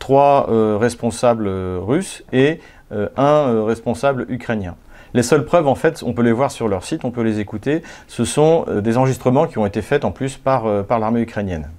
trois 0.00 0.48
responsables 0.80 1.48
russes 1.48 2.24
et 2.32 2.58
un 2.90 3.64
responsable 3.64 4.26
ukrainien. 4.28 4.74
Les 5.14 5.22
seules 5.22 5.44
preuves, 5.44 5.66
en 5.66 5.74
fait, 5.74 6.02
on 6.04 6.12
peut 6.12 6.22
les 6.22 6.32
voir 6.32 6.50
sur 6.50 6.68
leur 6.68 6.84
site, 6.84 7.04
on 7.04 7.10
peut 7.10 7.22
les 7.22 7.40
écouter. 7.40 7.82
Ce 8.06 8.24
sont 8.24 8.66
des 8.82 8.96
enregistrements 8.96 9.46
qui 9.46 9.58
ont 9.58 9.66
été 9.66 9.82
faits 9.82 10.04
en 10.04 10.10
plus 10.10 10.36
par, 10.36 10.84
par 10.84 10.98
l'armée 10.98 11.20
ukrainienne. 11.20 11.70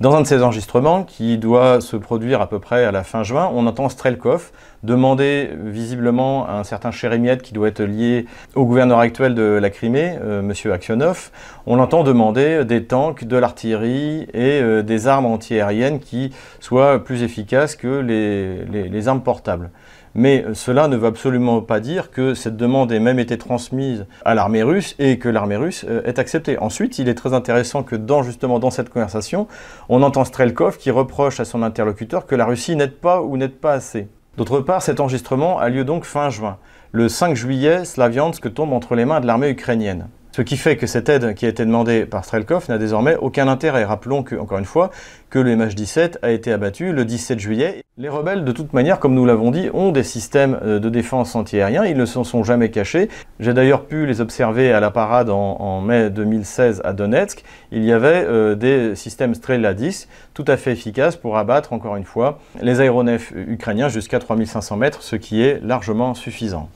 Dans 0.00 0.14
un 0.14 0.22
de 0.22 0.26
ces 0.26 0.42
enregistrements, 0.42 1.02
qui 1.02 1.36
doit 1.36 1.82
se 1.82 1.94
produire 1.94 2.40
à 2.40 2.48
peu 2.48 2.58
près 2.58 2.86
à 2.86 2.90
la 2.90 3.04
fin 3.04 3.22
juin, 3.22 3.50
on 3.54 3.66
entend 3.66 3.90
Strelkov 3.90 4.50
demander 4.82 5.50
visiblement 5.62 6.48
à 6.48 6.52
un 6.52 6.64
certain 6.64 6.90
Chérémiet 6.90 7.36
qui 7.36 7.52
doit 7.52 7.68
être 7.68 7.82
lié 7.82 8.24
au 8.54 8.64
gouverneur 8.64 8.98
actuel 8.98 9.34
de 9.34 9.58
la 9.60 9.68
Crimée, 9.68 10.16
euh, 10.22 10.40
M. 10.40 10.72
Aksionov, 10.72 11.30
on 11.66 11.76
l'entend 11.76 12.02
demander 12.02 12.64
des 12.64 12.84
tanks, 12.84 13.24
de 13.24 13.36
l'artillerie 13.36 14.22
et 14.32 14.62
euh, 14.62 14.82
des 14.82 15.06
armes 15.06 15.26
antiaériennes 15.26 16.00
qui 16.00 16.32
soient 16.60 17.04
plus 17.04 17.22
efficaces 17.22 17.76
que 17.76 18.00
les 18.00 19.08
armes 19.08 19.22
portables. 19.22 19.68
Mais 20.14 20.44
cela 20.54 20.88
ne 20.88 20.96
veut 20.96 21.06
absolument 21.06 21.60
pas 21.60 21.78
dire 21.78 22.10
que 22.10 22.34
cette 22.34 22.56
demande 22.56 22.90
ait 22.90 23.00
même 23.00 23.18
été 23.18 23.38
transmise 23.38 24.06
à 24.24 24.34
l'armée 24.34 24.62
russe 24.62 24.96
et 24.98 25.18
que 25.18 25.28
l'armée 25.28 25.56
russe 25.56 25.84
euh, 25.88 26.02
ait 26.04 26.18
accepté. 26.18 26.58
Ensuite, 26.58 26.98
il 26.98 27.08
est 27.08 27.14
très 27.14 27.32
intéressant 27.32 27.82
que 27.82 27.96
dans 27.96 28.22
justement 28.22 28.58
dans 28.58 28.70
cette 28.70 28.90
conversation, 28.90 29.46
on 29.88 30.02
entend 30.02 30.24
Strelkov 30.24 30.78
qui 30.78 30.90
reproche 30.90 31.38
à 31.38 31.44
son 31.44 31.62
interlocuteur 31.62 32.26
que 32.26 32.34
la 32.34 32.46
Russie 32.46 32.76
n'aide 32.76 32.96
pas 32.96 33.22
ou 33.22 33.36
n'aide 33.36 33.56
pas 33.56 33.72
assez. 33.72 34.08
D'autre 34.36 34.60
part, 34.60 34.82
cet 34.82 35.00
enregistrement 35.00 35.58
a 35.58 35.68
lieu 35.68 35.84
donc 35.84 36.04
fin 36.04 36.30
juin. 36.30 36.58
Le 36.92 37.08
5 37.08 37.36
juillet, 37.36 37.84
Slaviansk 37.84 38.52
tombe 38.52 38.72
entre 38.72 38.94
les 38.96 39.04
mains 39.04 39.20
de 39.20 39.26
l'armée 39.26 39.50
ukrainienne. 39.50 40.08
Ce 40.32 40.42
qui 40.42 40.56
fait 40.56 40.76
que 40.76 40.86
cette 40.86 41.08
aide 41.08 41.34
qui 41.34 41.44
a 41.44 41.48
été 41.48 41.64
demandée 41.64 42.06
par 42.06 42.24
Strelkov 42.24 42.68
n'a 42.68 42.78
désormais 42.78 43.16
aucun 43.16 43.48
intérêt. 43.48 43.84
Rappelons 43.84 44.22
que, 44.22 44.36
encore 44.36 44.58
une 44.58 44.64
fois, 44.64 44.90
que 45.28 45.40
le 45.40 45.56
MH17 45.56 46.18
a 46.22 46.30
été 46.30 46.52
abattu 46.52 46.92
le 46.92 47.04
17 47.04 47.40
juillet. 47.40 47.82
Les 47.98 48.08
rebelles, 48.08 48.44
de 48.44 48.52
toute 48.52 48.72
manière, 48.72 49.00
comme 49.00 49.14
nous 49.14 49.26
l'avons 49.26 49.50
dit, 49.50 49.70
ont 49.74 49.90
des 49.90 50.04
systèmes 50.04 50.56
euh, 50.62 50.78
de 50.78 50.88
défense 50.88 51.34
antiaériens. 51.34 51.84
Ils 51.84 51.96
ne 51.96 52.06
se 52.06 52.22
sont 52.22 52.44
jamais 52.44 52.70
cachés. 52.70 53.08
J'ai 53.40 53.52
d'ailleurs 53.54 53.86
pu 53.86 54.06
les 54.06 54.20
observer 54.20 54.72
à 54.72 54.78
la 54.78 54.92
parade 54.92 55.30
en, 55.30 55.80
mai 55.80 56.10
2016 56.10 56.82
à 56.84 56.92
Donetsk. 56.92 57.42
Il 57.72 57.84
y 57.84 57.92
avait 57.92 58.24
euh, 58.24 58.54
des 58.54 58.94
systèmes 58.94 59.34
Strela 59.34 59.74
10 59.74 60.08
tout 60.32 60.44
à 60.46 60.56
fait 60.56 60.72
efficaces 60.72 61.16
pour 61.16 61.38
abattre, 61.38 61.72
encore 61.72 61.96
une 61.96 62.04
fois, 62.04 62.38
les 62.62 62.80
aéronefs 62.80 63.32
ukrainiens 63.34 63.88
jusqu'à 63.88 64.20
3500 64.20 64.76
mètres, 64.76 65.02
ce 65.02 65.16
qui 65.16 65.42
est 65.42 65.60
largement 65.60 66.14
suffisant. 66.14 66.68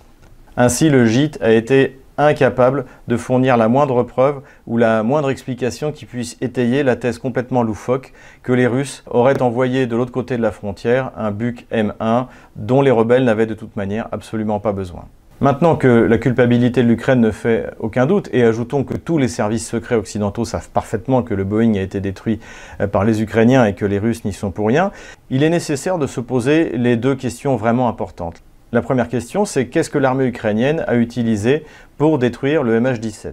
Ainsi, 0.57 0.91
le 0.91 1.07
gîte 1.07 1.39
a 1.41 1.53
été 1.53 1.99
incapable 2.19 2.85
de 3.09 3.17
fournir 3.17 3.57
la 3.57 3.69
moindre 3.69 4.03
preuve 4.03 4.41
ou 4.67 4.77
la 4.77 5.03
moindre 5.03 5.31
explication 5.31 5.93
qui 5.93 6.07
puisse 6.07 6.37
étayer 6.41 6.83
la 6.83 6.97
thèse 6.97 7.19
complètement 7.19 7.63
loufoque 7.63 8.13
que 8.43 8.53
les 8.53 8.67
Russes 8.67 9.05
auraient 9.11 9.43
envoyé 9.43 9.87
de 9.87 9.97
l'autre 9.97 10.13
côté 10.13 10.37
de 10.37 10.43
la 10.43 10.53
frontière 10.53 11.11
un 11.17 11.31
Buk 11.31 11.67
M1 11.73 12.27
dont 12.57 12.83
les 12.83 12.91
rebelles 12.91 13.25
n'avaient 13.25 13.47
de 13.47 13.55
toute 13.55 13.77
manière 13.77 14.09
absolument 14.13 14.61
pas 14.61 14.73
besoin. 14.73 15.05
Maintenant 15.41 15.75
que 15.75 15.89
la 15.89 16.17
culpabilité 16.17 16.85
de 16.85 16.89
l'Ukraine 16.89 17.21
ne 17.21 17.33
fait 17.33 17.69
aucun 17.81 18.07
doute, 18.07 18.31
et 18.33 18.45
ajoutons 18.45 18.85
que 18.85 18.97
tous 18.97 19.19
les 19.19 19.27
services 19.27 19.69
secrets 19.69 19.97
occidentaux 19.97 20.45
savent 20.45 20.71
parfaitement 20.71 21.23
que 21.23 21.35
le 21.35 21.43
Boeing 21.43 21.75
a 21.75 21.81
été 21.81 22.01
détruit 22.01 22.39
euh, 22.81 22.87
par 22.87 23.05
les 23.05 23.21
Ukrainiens 23.21 23.67
et 23.67 23.75
que 23.75 23.85
les 23.85 23.99
Russes 23.99 24.25
n'y 24.25 24.33
sont 24.33 24.53
pour 24.53 24.69
rien, 24.69 24.93
il 25.31 25.43
est 25.43 25.51
nécessaire 25.51 25.99
de 25.99 26.07
se 26.07 26.21
poser 26.21 26.71
les 26.77 26.97
deux 26.97 27.17
questions 27.17 27.57
vraiment 27.57 27.89
importantes. 27.89 28.43
La 28.75 28.83
première 28.83 29.09
question, 29.09 29.45
c'est 29.45 29.67
qu'est-ce 29.67 29.91
que 29.91 29.99
l'armée 29.99 30.27
ukrainienne 30.27 30.85
a 30.89 30.97
utilisé 30.97 31.65
pour 31.99 32.19
détruire 32.19 32.63
le 32.63 32.81
MH17 32.81 33.33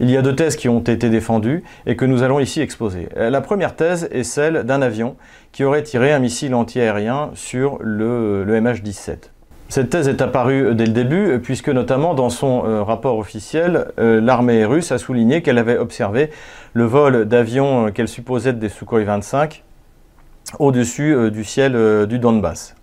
Il 0.00 0.10
y 0.10 0.16
a 0.16 0.22
deux 0.22 0.34
thèses 0.34 0.56
qui 0.56 0.68
ont 0.68 0.80
été 0.80 1.08
défendues 1.08 1.64
et 1.86 1.96
que 1.96 2.04
nous 2.04 2.22
allons 2.22 2.40
ici 2.40 2.60
exposer. 2.60 3.08
La 3.16 3.40
première 3.40 3.76
thèse 3.76 4.08
est 4.12 4.24
celle 4.24 4.64
d'un 4.64 4.82
avion 4.82 5.16
qui 5.52 5.64
aurait 5.64 5.82
tiré 5.82 6.12
un 6.12 6.18
missile 6.18 6.54
antiaérien 6.54 7.30
sur 7.34 7.78
le, 7.80 8.44
MH17. 8.46 9.30
Cette 9.68 9.90
thèse 9.90 10.06
est 10.06 10.22
apparue 10.22 10.74
dès 10.74 10.86
le 10.86 10.92
début, 10.92 11.40
puisque 11.40 11.70
notamment 11.70 12.14
dans 12.14 12.30
son 12.30 12.64
euh, 12.64 12.84
rapport 12.84 13.18
officiel, 13.18 13.86
euh, 13.98 14.20
l'armée 14.20 14.64
russe 14.64 14.92
a 14.92 14.98
souligné 14.98 15.42
qu'elle 15.42 15.58
avait 15.58 15.76
observé 15.76 16.30
le 16.72 16.84
vol 16.84 17.24
d'avions 17.24 17.86
euh, 17.86 17.90
qu'elle 17.90 18.06
supposait 18.06 18.52
des 18.52 18.68
Sukhoi 18.68 19.02
25 19.02 19.64
au-dessus 20.60 21.32
du 21.32 21.42
ciel 21.42 22.06
du 22.06 22.20
Donbass. 22.20 22.75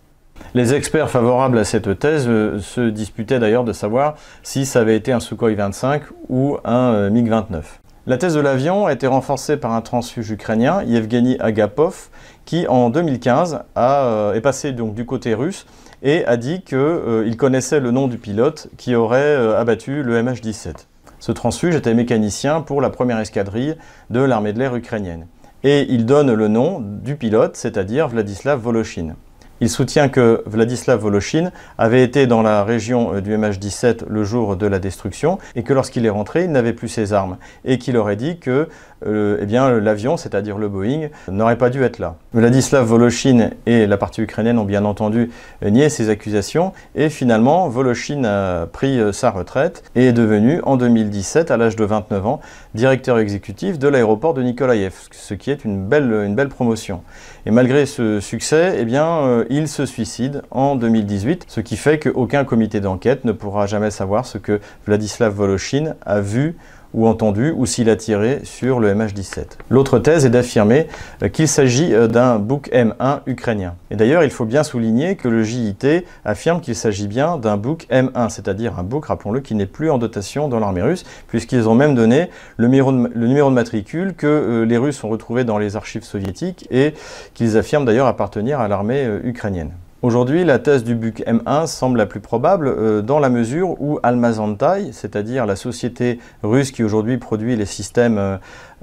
Les 0.56 0.76
experts 0.76 1.10
favorables 1.10 1.58
à 1.58 1.64
cette 1.64 1.98
thèse 1.98 2.26
euh, 2.28 2.60
se 2.60 2.82
disputaient 2.82 3.40
d'ailleurs 3.40 3.64
de 3.64 3.74
savoir 3.74 4.16
si 4.44 4.68
ça 4.68 4.82
avait 4.82 4.96
été 4.96 5.12
un 5.12 5.20
Sukhoi 5.20 5.56
25 5.56 6.04
ou 6.30 6.58
un 6.64 6.94
euh, 6.94 7.10
MiG-29. 7.10 7.64
La 8.06 8.18
thèse 8.20 8.36
de 8.36 8.40
l'avion 8.40 8.86
a 8.86 8.94
été 8.94 9.08
renforcée 9.08 9.58
par 9.58 9.72
un 9.72 9.82
transfuge 9.82 10.30
ukrainien, 10.30 10.84
Yevgeny 10.84 11.38
Agapov, 11.40 12.10
qui 12.46 12.68
en 12.68 12.92
2015 12.92 13.64
euh, 13.78 14.34
est 14.34 14.42
passé 14.42 14.74
du 14.74 15.06
côté 15.06 15.34
russe 15.34 15.66
et 16.04 16.24
a 16.26 16.38
dit 16.38 16.62
qu'il 16.62 17.36
connaissait 17.38 17.80
le 17.80 17.90
nom 17.90 18.08
du 18.08 18.20
pilote 18.20 18.68
qui 18.78 18.94
aurait 18.94 19.36
abattu 19.56 20.04
le 20.04 20.22
MH17. 20.22 20.86
Ce 21.20 21.32
transfuge 21.32 21.76
était 21.76 21.94
mécanicien 21.94 22.62
pour 22.62 22.82
la 22.82 22.90
première 22.90 23.20
escadrille 23.20 23.76
de 24.10 24.20
l'armée 24.20 24.52
de 24.52 24.60
l'air 24.60 24.76
ukrainienne. 24.76 25.28
Et 25.64 25.88
il 25.90 26.06
donne 26.06 26.34
le 26.34 26.48
nom 26.50 26.82
du 26.82 27.16
pilote, 27.16 27.56
c'est-à-dire 27.56 28.10
Vladislav 28.10 28.60
Voloshin. 28.60 29.16
Il 29.64 29.70
soutient 29.70 30.10
que 30.10 30.44
Vladislav 30.46 31.00
Voloshin 31.00 31.50
avait 31.78 32.04
été 32.04 32.28
dans 32.28 32.42
la 32.42 32.66
région 32.66 33.14
euh, 33.14 33.22
du 33.22 33.34
MH17 33.34 34.10
le 34.10 34.26
jour 34.26 34.58
de 34.58 34.68
la 34.68 34.78
destruction 34.78 35.38
et 35.56 35.64
que 35.64 35.72
lorsqu'il 35.72 36.06
est 36.06 36.10
rentré, 36.10 36.44
il 36.44 36.52
n'avait 36.52 36.74
plus 36.74 36.90
ses 36.90 37.14
armes 37.14 37.38
et 37.64 37.78
qu'il 37.78 37.96
aurait 37.96 38.18
dit 38.18 38.40
que 38.40 38.68
euh, 39.08 39.38
eh 39.42 39.80
l'avion, 39.82 40.18
c'est-à-dire 40.18 40.58
le 40.58 40.68
Boeing, 40.68 41.08
n'aurait 41.30 41.58
pas 41.58 41.70
dû 41.70 41.82
être 41.82 42.00
là. 42.00 42.18
Vladislav 42.34 42.86
Voloshin 42.86 43.52
et 43.66 43.88
la 43.88 43.96
partie 43.96 44.22
ukrainienne 44.22 44.60
ont 44.60 44.66
bien 44.66 44.84
entendu 44.84 45.32
nié 45.66 45.88
ces 45.88 46.10
accusations 46.10 46.74
et 46.96 47.08
finalement 47.08 47.70
Voloshin 47.70 48.26
a 48.26 48.66
pris 48.66 49.00
euh, 49.00 49.14
sa 49.14 49.32
retraite 49.32 49.84
et 49.96 50.08
est 50.08 50.14
devenu 50.14 50.60
en 50.64 50.76
2017, 50.76 51.52
à 51.52 51.56
l'âge 51.56 51.78
de 51.78 51.86
29 51.86 52.28
ans, 52.28 52.42
directeur 52.76 53.18
exécutif 53.18 53.80
de 53.80 53.88
l'aéroport 53.88 54.34
de 54.34 54.44
Nikolaïev, 54.44 54.94
ce 55.12 55.34
qui 55.34 55.52
est 55.52 55.64
une 55.64 55.88
belle 55.88 56.50
promotion. 56.50 57.02
Et 57.46 57.52
malgré 57.52 57.86
ce 57.86 58.22
succès, 58.22 58.78
eh 58.80 58.86
bien, 58.86 59.44
il 59.50 59.68
se 59.68 59.86
suicide 59.86 60.44
en 60.50 60.78
2018, 60.78 61.46
ce 61.50 61.60
qui 61.60 61.76
fait 61.76 62.00
qu'aucun 62.00 62.46
comité 62.46 62.80
d'enquête 62.80 63.26
ne 63.26 63.34
pourra 63.34 63.68
jamais 63.68 63.92
savoir 63.92 64.26
ce 64.26 64.38
que 64.38 64.62
Vladislav 64.86 65.34
Voloshin 65.34 65.96
a 66.06 66.22
vu 66.22 66.56
ou 66.94 67.08
entendu 67.08 67.54
ou 67.56 67.66
s'il 67.66 67.90
a 67.90 67.96
tiré 67.96 68.42
sur 68.44 68.80
le 68.80 68.94
MH17. 68.94 69.58
L'autre 69.70 70.00
thèse 70.00 70.26
est 70.26 70.30
d'affirmer 70.30 70.88
euh, 71.22 71.30
qu'il 71.30 71.48
s'agit 71.48 71.94
euh, 71.94 72.08
d'un 72.08 72.40
Book 72.40 72.70
M1 72.74 73.22
ukrainien. 73.26 73.76
Et 73.92 73.96
d'ailleurs, 73.96 74.24
il 74.24 74.30
faut 74.30 74.46
bien 74.46 74.64
souligner 74.64 75.16
que 75.16 75.28
le 75.28 75.44
JIT 75.44 76.06
affirme 76.26 76.62
qu'il 76.62 76.76
s'agit 76.76 77.08
bien 77.08 77.38
d'un 77.38 77.58
Book 77.58 77.88
M1, 77.92 78.30
c'est-à-dire 78.30 78.80
un 78.80 78.84
Book, 78.84 79.06
rappelons-le, 79.06 79.40
qui 79.40 79.56
n'est 79.56 79.66
plus 79.66 79.90
en 79.90 79.98
dotation 79.98 80.48
dans 80.48 80.60
l'armée 80.60 80.82
russe, 80.82 81.04
puisqu'ils 81.28 81.68
ont 81.68 81.76
même 81.76 81.96
donné 81.96 82.30
le 82.58 82.68
numéro 82.68 82.92
de, 82.92 83.54
matricule 83.54 84.14
que 84.16 84.28
euh, 84.28 84.66
les 84.66 84.78
Russes 84.78 85.04
ont 85.04 85.10
retrouvé 85.10 85.44
dans 85.44 85.58
les 85.58 85.76
archives 85.76 86.04
soviétiques 86.04 86.68
et 86.72 86.94
qu'ils 87.34 87.58
affirment 87.58 87.86
d'ailleurs 87.86 88.08
appartenir 88.08 88.60
à 88.60 88.68
l'armée 88.68 89.08
ukrainienne. 89.24 89.72
Aujourd'hui, 90.04 90.44
la 90.44 90.60
thèse 90.60 90.84
du 90.84 90.96
BUC 90.96 91.24
M1 91.26 91.66
semble 91.66 91.98
la 91.98 92.06
plus 92.06 92.20
probable 92.20 92.68
euh, 92.68 93.02
dans 93.02 93.20
la 93.20 93.30
mesure 93.30 93.82
où 93.82 94.00
Almazantai, 94.04 94.92
c'est-à-dire 94.92 95.46
la 95.46 95.56
société 95.56 96.20
russe 96.44 96.72
qui 96.72 96.84
aujourd'hui 96.84 97.18
produit 97.18 97.56
les 97.56 97.66
systèmes 97.66 98.18
euh, 98.18 98.36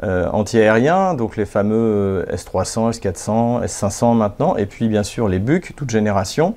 euh, 0.02 0.30
antiaériens, 0.30 1.12
donc 1.12 1.36
les 1.36 1.44
fameux 1.44 2.24
S300, 2.32 2.98
S400, 2.98 3.66
S500 3.66 4.16
maintenant, 4.16 4.56
et 4.56 4.64
puis 4.64 4.88
bien 4.88 5.02
sûr 5.02 5.28
les 5.28 5.40
BUC, 5.40 5.76
toute 5.76 5.90
génération, 5.90 6.54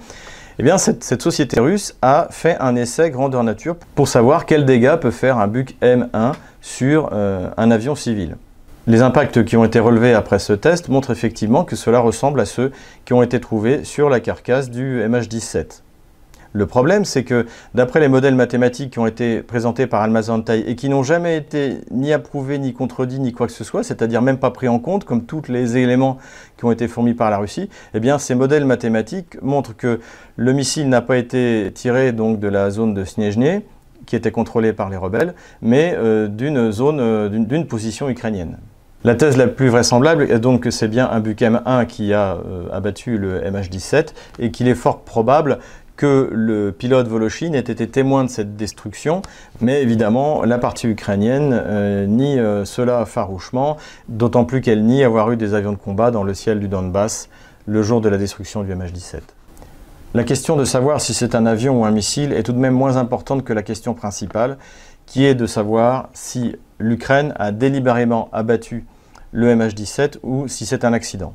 eh 0.59 0.63
bien 0.63 0.77
cette, 0.77 1.21
société 1.21 1.59
russe 1.59 1.97
a 2.01 2.29
fait 2.29 2.55
un 2.61 2.77
essai 2.77 3.09
grandeur 3.09 3.43
nature 3.43 3.75
pour 3.95 4.07
savoir 4.07 4.45
quels 4.45 4.63
dégâts 4.63 4.95
peut 4.95 5.11
faire 5.11 5.39
un 5.39 5.47
BUC 5.47 5.75
M1 5.81 6.31
sur 6.61 7.11
un 7.11 7.69
avion 7.69 7.95
civil. 7.95 8.37
Les 8.85 9.01
impacts 9.01 9.45
qui 9.45 9.55
ont 9.55 9.63
été 9.63 9.79
relevés 9.79 10.13
après 10.13 10.39
ce 10.39 10.51
test 10.51 10.89
montrent 10.89 11.11
effectivement 11.11 11.63
que 11.63 11.77
cela 11.77 11.99
ressemble 11.99 12.41
à 12.41 12.45
ceux 12.45 12.73
qui 13.05 13.13
ont 13.13 13.23
été 13.23 13.39
trouvés 13.39 13.85
sur 13.85 14.09
la 14.09 14.19
carcasse 14.19 14.69
du 14.69 14.99
MH17. 14.99 15.83
Le 16.51 16.65
problème, 16.65 17.05
c'est 17.05 17.23
que 17.23 17.45
d'après 17.73 18.01
les 18.01 18.09
modèles 18.09 18.35
mathématiques 18.35 18.91
qui 18.91 18.99
ont 18.99 19.07
été 19.07 19.41
présentés 19.41 19.87
par 19.87 20.01
Almazantai 20.01 20.69
et 20.69 20.75
qui 20.75 20.89
n'ont 20.89 21.01
jamais 21.01 21.37
été 21.37 21.77
ni 21.91 22.11
approuvés, 22.11 22.59
ni 22.59 22.73
contredits, 22.73 23.21
ni 23.21 23.31
quoi 23.31 23.47
que 23.47 23.53
ce 23.53 23.63
soit, 23.63 23.83
c'est-à-dire 23.83 24.21
même 24.21 24.37
pas 24.37 24.51
pris 24.51 24.67
en 24.67 24.79
compte, 24.79 25.05
comme 25.05 25.23
tous 25.23 25.43
les 25.47 25.77
éléments 25.77 26.17
qui 26.57 26.65
ont 26.65 26.71
été 26.71 26.89
fournis 26.89 27.13
par 27.13 27.29
la 27.29 27.37
Russie, 27.37 27.69
eh 27.93 28.01
ces 28.19 28.35
modèles 28.35 28.65
mathématiques 28.65 29.41
montrent 29.41 29.77
que 29.77 30.01
le 30.35 30.51
missile 30.51 30.89
n'a 30.89 31.01
pas 31.01 31.15
été 31.15 31.71
tiré 31.73 32.11
donc 32.11 32.41
de 32.41 32.49
la 32.49 32.69
zone 32.69 32.93
de 32.93 33.05
Snezhny, 33.05 33.61
qui 34.05 34.17
était 34.17 34.31
contrôlée 34.31 34.73
par 34.73 34.89
les 34.89 34.97
rebelles, 34.97 35.35
mais 35.61 35.95
euh, 35.97 36.27
d'une 36.27 36.69
zone, 36.73 36.99
euh, 36.99 37.29
d'une 37.29 37.65
position 37.65 38.09
ukrainienne. 38.09 38.57
La 39.05 39.15
thèse 39.15 39.35
la 39.35 39.47
plus 39.47 39.67
vraisemblable 39.67 40.31
est 40.31 40.39
donc 40.39 40.61
que 40.61 40.71
c'est 40.71 40.87
bien 40.87 41.09
un 41.09 41.19
Bukem 41.19 41.61
1 41.65 41.83
qui 41.83 42.13
a 42.13 42.35
euh, 42.35 42.69
abattu 42.71 43.17
le 43.17 43.41
MH17 43.41 44.13
et 44.39 44.49
qu'il 44.49 44.69
est 44.69 44.75
fort 44.75 45.01
probable 45.01 45.59
que 45.97 46.29
le 46.31 46.71
pilote 46.71 47.09
Voloshin 47.09 47.51
ait 47.51 47.59
été 47.59 47.89
témoin 47.89 48.23
de 48.23 48.29
cette 48.29 48.55
destruction, 48.55 49.21
mais 49.59 49.81
évidemment 49.81 50.45
la 50.45 50.57
partie 50.57 50.87
ukrainienne 50.87 51.51
euh, 51.53 52.05
nie 52.05 52.39
euh, 52.39 52.63
cela 52.63 53.05
farouchement, 53.05 53.75
d'autant 54.07 54.45
plus 54.45 54.61
qu'elle 54.61 54.85
nie 54.85 55.03
avoir 55.03 55.29
eu 55.31 55.35
des 55.35 55.53
avions 55.53 55.73
de 55.73 55.77
combat 55.77 56.09
dans 56.09 56.23
le 56.23 56.33
ciel 56.33 56.61
du 56.61 56.69
Donbass 56.69 57.27
le 57.65 57.83
jour 57.83 57.99
de 57.99 58.07
la 58.07 58.17
destruction 58.17 58.63
du 58.63 58.73
MH17. 58.73 59.19
La 60.13 60.23
question 60.23 60.55
de 60.55 60.63
savoir 60.63 61.01
si 61.01 61.13
c'est 61.13 61.35
un 61.35 61.45
avion 61.45 61.81
ou 61.81 61.85
un 61.85 61.91
missile 61.91 62.31
est 62.31 62.43
tout 62.43 62.53
de 62.53 62.57
même 62.57 62.73
moins 62.73 62.95
importante 62.95 63.43
que 63.43 63.51
la 63.51 63.63
question 63.63 63.95
principale, 63.95 64.57
qui 65.05 65.25
est 65.25 65.35
de 65.35 65.45
savoir 65.45 66.07
si 66.13 66.55
l'Ukraine 66.79 67.33
a 67.37 67.51
délibérément 67.51 68.29
abattu 68.31 68.85
le 69.33 69.53
MH17 69.53 70.19
ou 70.23 70.47
si 70.47 70.65
c'est 70.65 70.85
un 70.85 70.93
accident. 70.93 71.33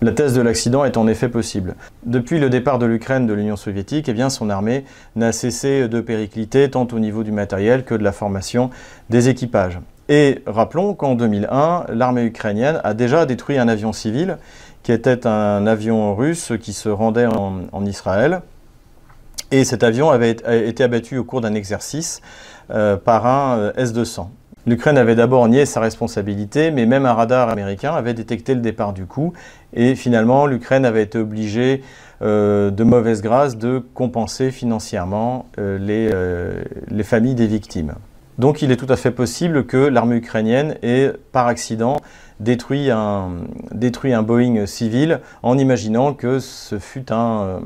La 0.00 0.12
thèse 0.12 0.32
de 0.32 0.40
l'accident 0.40 0.84
est 0.84 0.96
en 0.96 1.08
effet 1.08 1.28
possible. 1.28 1.74
Depuis 2.06 2.38
le 2.38 2.50
départ 2.50 2.78
de 2.78 2.86
l'Ukraine 2.86 3.26
de 3.26 3.32
l'Union 3.32 3.56
soviétique, 3.56 4.08
eh 4.08 4.12
bien, 4.12 4.30
son 4.30 4.48
armée 4.48 4.84
n'a 5.16 5.32
cessé 5.32 5.88
de 5.88 6.00
péricliter 6.00 6.70
tant 6.70 6.86
au 6.92 7.00
niveau 7.00 7.24
du 7.24 7.32
matériel 7.32 7.84
que 7.84 7.96
de 7.96 8.04
la 8.04 8.12
formation 8.12 8.70
des 9.10 9.28
équipages. 9.28 9.80
Et 10.08 10.42
rappelons 10.46 10.94
qu'en 10.94 11.16
2001, 11.16 11.86
l'armée 11.92 12.22
ukrainienne 12.22 12.80
a 12.84 12.94
déjà 12.94 13.26
détruit 13.26 13.58
un 13.58 13.66
avion 13.66 13.92
civil 13.92 14.38
qui 14.84 14.92
était 14.92 15.26
un 15.26 15.66
avion 15.66 16.14
russe 16.14 16.52
qui 16.60 16.72
se 16.72 16.88
rendait 16.88 17.26
en, 17.26 17.84
Israël. 17.84 18.42
Et 19.50 19.64
cet 19.64 19.82
avion 19.82 20.10
avait 20.10 20.30
été 20.30 20.84
abattu 20.84 21.18
au 21.18 21.24
cours 21.24 21.40
d'un 21.40 21.54
exercice 21.54 22.22
euh, 22.70 22.96
par 22.96 23.26
un 23.26 23.58
euh, 23.58 23.72
S-200. 23.76 24.28
L'Ukraine 24.68 24.98
avait 24.98 25.14
d'abord 25.14 25.48
nié 25.48 25.64
sa 25.64 25.80
responsabilité, 25.80 26.70
mais 26.70 26.84
même 26.84 27.06
un 27.06 27.14
radar 27.14 27.48
américain 27.48 27.94
avait 27.94 28.12
détecté 28.12 28.54
le 28.54 28.60
départ 28.60 28.92
du 28.92 29.06
coup, 29.06 29.32
et 29.72 29.94
finalement 29.94 30.44
l'Ukraine 30.44 30.84
avait 30.84 31.04
été 31.04 31.16
obligée 31.16 31.82
euh, 32.20 32.70
de 32.70 32.84
mauvaise 32.84 33.22
grâce 33.22 33.56
de 33.56 33.82
compenser 33.94 34.50
financièrement 34.50 35.46
euh, 35.58 35.78
les, 35.78 36.10
euh, 36.12 36.62
les, 36.88 37.02
familles 37.02 37.34
des 37.34 37.46
victimes. 37.46 37.94
Donc 38.36 38.60
il 38.60 38.70
est 38.70 38.76
tout 38.76 38.92
à 38.92 38.96
fait 38.96 39.10
possible 39.10 39.64
que 39.64 39.78
l'armée 39.78 40.16
ukrainienne 40.16 40.76
ait, 40.82 41.12
par 41.32 41.46
accident, 41.46 41.96
détruit 42.38 42.90
un, 42.90 43.30
Boeing 44.22 44.66
civil 44.66 45.20
en 45.42 45.56
imaginant 45.56 46.12
que 46.12 46.40
ce 46.40 46.78
fut 46.78 47.10
un 47.10 47.62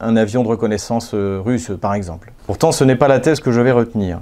avion 0.00 0.42
de 0.42 0.48
reconnaissance 0.48 1.14
russe, 1.14 1.72
par 1.80 1.94
exemple. 1.94 2.32
Pourtant, 2.46 2.72
ce 2.72 2.84
n'est 2.84 2.94
pas 2.94 3.08
la 3.08 3.20
thèse 3.20 3.40
que 3.40 3.50
je 3.50 3.60
vais 3.60 3.72
retenir. 3.72 4.20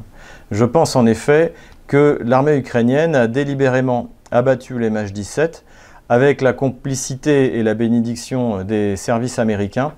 Je 0.50 0.64
pense 0.64 0.94
en 0.96 1.06
effet 1.06 1.54
que 1.86 2.18
l'armée 2.24 2.56
ukrainienne 2.56 3.14
a 3.14 3.26
délibérément 3.26 4.10
abattu 4.30 4.78
les 4.78 4.90
MH17 4.90 5.62
avec 6.08 6.40
la 6.40 6.52
complicité 6.52 7.58
et 7.58 7.62
la 7.62 7.74
bénédiction 7.74 8.62
des 8.62 8.96
services 8.96 9.38
américains 9.38 9.92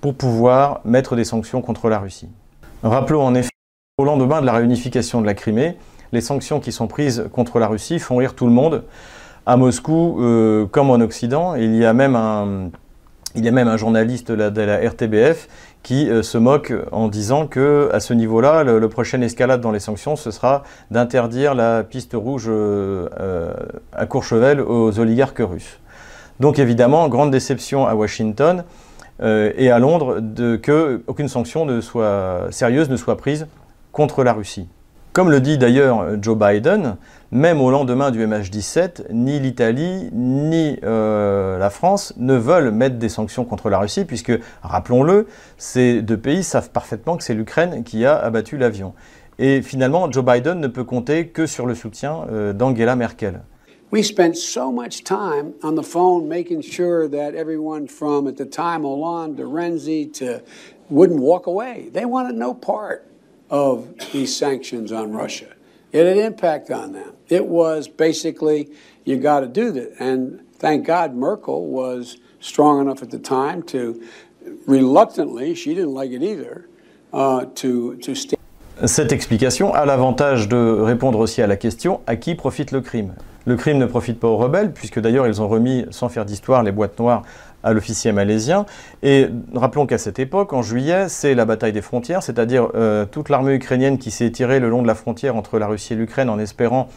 pour 0.00 0.14
pouvoir 0.14 0.80
mettre 0.84 1.16
des 1.16 1.24
sanctions 1.24 1.62
contre 1.62 1.88
la 1.88 1.98
Russie. 1.98 2.28
Rappelons 2.82 3.22
en 3.22 3.34
effet 3.34 3.50
au 3.98 4.04
lendemain 4.04 4.40
de 4.40 4.46
la 4.46 4.52
réunification 4.52 5.20
de 5.20 5.26
la 5.26 5.34
Crimée, 5.34 5.76
les 6.12 6.20
sanctions 6.20 6.60
qui 6.60 6.72
sont 6.72 6.86
prises 6.86 7.28
contre 7.32 7.58
la 7.58 7.68
Russie 7.68 7.98
font 7.98 8.16
rire 8.16 8.34
tout 8.34 8.46
le 8.46 8.52
monde. 8.52 8.84
À 9.46 9.56
Moscou, 9.56 10.18
euh, 10.20 10.66
comme 10.66 10.90
en 10.90 11.00
Occident, 11.00 11.54
il 11.54 11.74
y 11.76 11.84
a 11.84 11.92
même 11.92 12.16
un, 12.16 12.70
il 13.34 13.44
y 13.44 13.48
a 13.48 13.50
même 13.50 13.68
un 13.68 13.76
journaliste 13.76 14.30
de 14.30 14.62
la, 14.62 14.88
RTBF 14.88 15.48
qui 15.82 16.08
euh, 16.08 16.22
se 16.22 16.38
moque 16.38 16.72
en 16.92 17.08
disant 17.08 17.46
que 17.46 17.88
à 17.92 18.00
ce 18.00 18.14
niveau-là, 18.14 18.62
le, 18.62 18.88
prochain 18.88 19.20
escalade 19.22 19.60
dans 19.60 19.70
les 19.70 19.80
sanctions, 19.80 20.16
ce 20.16 20.30
sera 20.30 20.62
d'interdire 20.90 21.54
la 21.54 21.82
piste 21.82 22.12
rouge 22.14 22.46
euh, 22.48 23.08
euh, 23.20 23.52
à 23.92 24.06
Courchevel 24.06 24.60
aux 24.60 24.98
oligarques 24.98 25.40
russes. 25.40 25.78
Donc 26.40 26.58
évidemment, 26.58 27.08
grande 27.08 27.30
déception 27.30 27.86
à 27.86 27.94
Washington 27.94 28.64
et 29.20 29.70
à 29.70 29.78
Londres 29.78 30.18
de 30.18 30.56
que 30.56 31.02
aucune 31.06 31.28
sanction 31.28 31.68
sérieuse 32.50 32.90
ne 32.90 32.96
soit 32.96 33.16
prise 33.16 33.46
contre 33.92 34.24
la 34.24 34.32
Russie. 34.32 34.66
Comme 35.12 35.30
le 35.30 35.42
dit 35.42 35.58
d'ailleurs 35.58 36.22
Joe 36.22 36.38
Biden, 36.38 36.96
même 37.32 37.60
au 37.60 37.70
lendemain 37.70 38.10
du 38.10 38.26
MH17, 38.26 39.12
ni 39.12 39.40
l'Italie 39.40 40.08
ni 40.14 40.78
euh, 40.84 41.58
la 41.58 41.68
France 41.68 42.14
ne 42.16 42.34
veulent 42.34 42.70
mettre 42.70 42.96
des 42.96 43.10
sanctions 43.10 43.44
contre 43.44 43.68
la 43.68 43.78
Russie, 43.78 44.06
puisque, 44.06 44.32
rappelons-le, 44.62 45.26
ces 45.58 46.00
deux 46.00 46.16
pays 46.16 46.42
savent 46.42 46.70
parfaitement 46.70 47.18
que 47.18 47.24
c'est 47.24 47.34
l'Ukraine 47.34 47.84
qui 47.84 48.06
a 48.06 48.16
abattu 48.16 48.56
l'avion. 48.56 48.94
Et 49.38 49.60
finalement, 49.60 50.10
Joe 50.10 50.24
Biden 50.24 50.60
ne 50.60 50.68
peut 50.68 50.84
compter 50.84 51.28
que 51.28 51.44
sur 51.44 51.66
le 51.66 51.74
soutien 51.74 52.24
euh, 52.30 52.54
d'Angela 52.54 52.96
Merkel. 52.96 53.42
We 53.92 54.02
spent 54.02 54.34
so 54.34 54.72
much 54.72 55.04
time 55.04 55.52
on 55.62 55.74
the 55.74 55.84
phone 55.84 56.26
making 56.26 56.62
sure 56.62 57.06
that 57.10 57.34
everyone 57.34 57.86
from, 57.86 58.26
at 58.26 58.36
the 58.38 58.48
time, 58.48 58.84
Hollande 58.84 59.36
to 59.36 59.44
Renzi 59.44 60.10
wouldn't 60.88 61.20
walk 61.20 61.46
away. 61.46 61.90
They 61.92 62.06
wanted 62.06 62.36
no 62.36 62.54
part 62.54 63.11
of 63.52 63.86
these 64.12 64.34
sanctions 64.34 64.90
on 64.90 65.12
Russia. 65.12 65.54
It 65.92 66.06
had 66.06 66.16
impact 66.16 66.70
on 66.70 66.92
them. 66.92 67.12
It 67.28 67.46
was 67.46 67.86
basically, 67.86 68.70
you 69.04 69.18
got 69.18 69.40
to 69.40 69.46
do 69.46 69.70
that. 69.72 69.92
And 70.00 70.40
thank 70.58 70.86
God 70.86 71.14
Merkel 71.14 71.66
was 71.66 72.16
strong 72.40 72.80
enough 72.80 73.02
at 73.02 73.10
the 73.10 73.18
time 73.18 73.62
to 73.64 74.02
reluctantly, 74.66 75.54
she 75.54 75.74
didn't 75.74 75.92
like 75.92 76.10
it 76.10 76.22
either, 76.22 76.66
uh, 77.12 77.44
to, 77.56 77.96
to 77.96 78.14
stand. 78.14 78.38
Cette 78.86 79.12
explication 79.12 79.72
a 79.74 79.84
l'avantage 79.84 80.48
de 80.48 80.80
répondre 80.80 81.18
aussi 81.18 81.42
à 81.42 81.46
la 81.46 81.56
question 81.56 82.00
à 82.06 82.16
qui 82.16 82.34
profite 82.34 82.72
le 82.72 82.80
crime? 82.80 83.14
Le 83.44 83.56
crime 83.56 83.76
ne 83.76 83.86
profite 83.86 84.18
pas 84.18 84.28
aux 84.28 84.38
rebelles, 84.38 84.72
puisque 84.72 84.98
d'ailleurs 84.98 85.26
ils 85.26 85.42
ont 85.42 85.46
remis, 85.46 85.84
sans 85.90 86.08
faire 86.08 86.24
d'histoire, 86.24 86.62
les 86.62 86.72
boîtes 86.72 86.98
noires 86.98 87.22
à 87.62 87.72
l'officier 87.72 88.12
malaisien. 88.12 88.66
Et 89.02 89.28
rappelons 89.54 89.86
qu'à 89.86 89.98
cette 89.98 90.18
époque, 90.18 90.52
en 90.52 90.62
juillet, 90.62 91.08
c'est 91.08 91.34
la 91.34 91.44
bataille 91.44 91.72
des 91.72 91.82
frontières, 91.82 92.22
c'est-à-dire 92.22 92.68
euh, 92.74 93.04
toute 93.06 93.28
l'armée 93.28 93.54
ukrainienne 93.54 93.98
qui 93.98 94.10
s'est 94.10 94.30
tirée 94.30 94.60
le 94.60 94.68
long 94.68 94.82
de 94.82 94.86
la 94.86 94.94
frontière 94.94 95.36
entre 95.36 95.58
la 95.58 95.66
Russie 95.66 95.92
et 95.92 95.96
l'Ukraine 95.96 96.28
en 96.28 96.38
espérant 96.38 96.88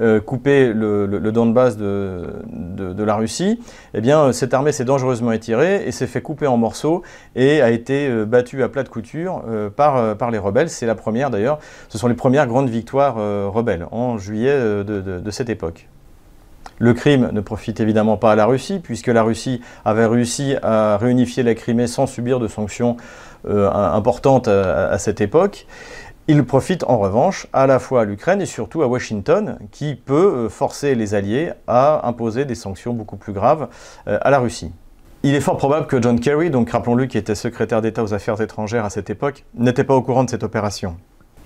euh, 0.00 0.20
couper 0.20 0.72
le, 0.72 1.04
le, 1.06 1.32
Donbass 1.32 1.76
de, 1.76 2.22
de, 2.46 3.04
la 3.04 3.16
Russie, 3.16 3.60
eh 3.92 4.00
bien, 4.00 4.32
cette 4.32 4.54
armée 4.54 4.70
s'est 4.70 4.84
dangereusement 4.84 5.32
étirée 5.32 5.84
et 5.84 5.90
s'est 5.90 6.06
fait 6.06 6.22
couper 6.22 6.46
en 6.46 6.56
morceaux 6.56 7.02
et 7.34 7.60
a 7.60 7.70
été 7.70 8.08
euh, 8.08 8.24
battue 8.24 8.62
à 8.62 8.68
plat 8.68 8.84
de 8.84 8.88
couture 8.88 9.42
par 9.76 10.30
les 10.30 10.38
rebelles. 10.38 10.70
C'est 10.70 10.86
la 10.86 10.94
première 10.94 11.30
d'ailleurs, 11.30 11.58
ce 11.88 11.98
sont 11.98 12.06
les 12.06 12.14
premières 12.14 12.46
grandes 12.46 12.70
victoires 12.70 13.16
rebelles 13.52 13.86
en 13.90 14.16
juillet 14.16 14.84
de 14.84 15.30
cette 15.30 15.50
époque. 15.50 15.88
Le 16.82 16.94
crime 16.94 17.28
ne 17.30 17.42
profite 17.42 17.78
évidemment 17.78 18.16
pas 18.16 18.32
à 18.32 18.36
la 18.36 18.46
Russie, 18.46 18.80
puisque 18.82 19.08
la 19.08 19.22
Russie 19.22 19.60
avait 19.84 20.06
réussi 20.06 20.56
à 20.62 20.96
réunifier 20.96 21.42
la 21.42 21.54
Crimée 21.54 21.86
sans 21.86 22.06
subir 22.06 22.40
de 22.40 22.48
sanctions 22.48 22.96
euh, 23.46 23.70
importantes 23.70 24.48
à, 24.48 24.96
cette 24.96 25.20
époque. 25.20 25.66
Il 26.26 26.42
profite 26.44 26.84
en 26.84 26.96
revanche 26.96 27.46
à 27.52 27.66
la 27.66 27.80
fois 27.80 28.00
à 28.00 28.04
l'Ukraine 28.06 28.40
et 28.40 28.46
surtout 28.46 28.82
à 28.82 28.86
Washington, 28.86 29.58
qui 29.72 29.94
peut 29.94 30.46
euh, 30.46 30.48
forcer 30.48 30.94
les 30.94 31.14
Alliés 31.14 31.52
à 31.66 32.08
imposer 32.08 32.46
des 32.46 32.54
sanctions 32.54 32.94
beaucoup 32.94 33.16
plus 33.16 33.34
graves 33.34 33.68
euh, 34.08 34.18
à 34.22 34.30
la 34.30 34.38
Russie. 34.38 34.72
Il 35.22 35.34
est 35.34 35.42
fort 35.42 35.58
probable 35.58 35.86
que 35.86 36.00
John 36.00 36.18
Kerry, 36.18 36.48
donc 36.48 36.70
rappelons-le 36.70 37.04
qui 37.04 37.18
était 37.18 37.34
secrétaire 37.34 37.82
d'État 37.82 38.02
aux 38.02 38.14
Affaires 38.14 38.40
étrangères 38.40 38.86
à 38.86 38.90
cette 38.90 39.10
époque, 39.10 39.44
n'était 39.54 39.84
pas 39.84 39.94
au 39.94 40.00
courant 40.00 40.24
de 40.24 40.30
cette 40.30 40.44
opération. 40.44 40.96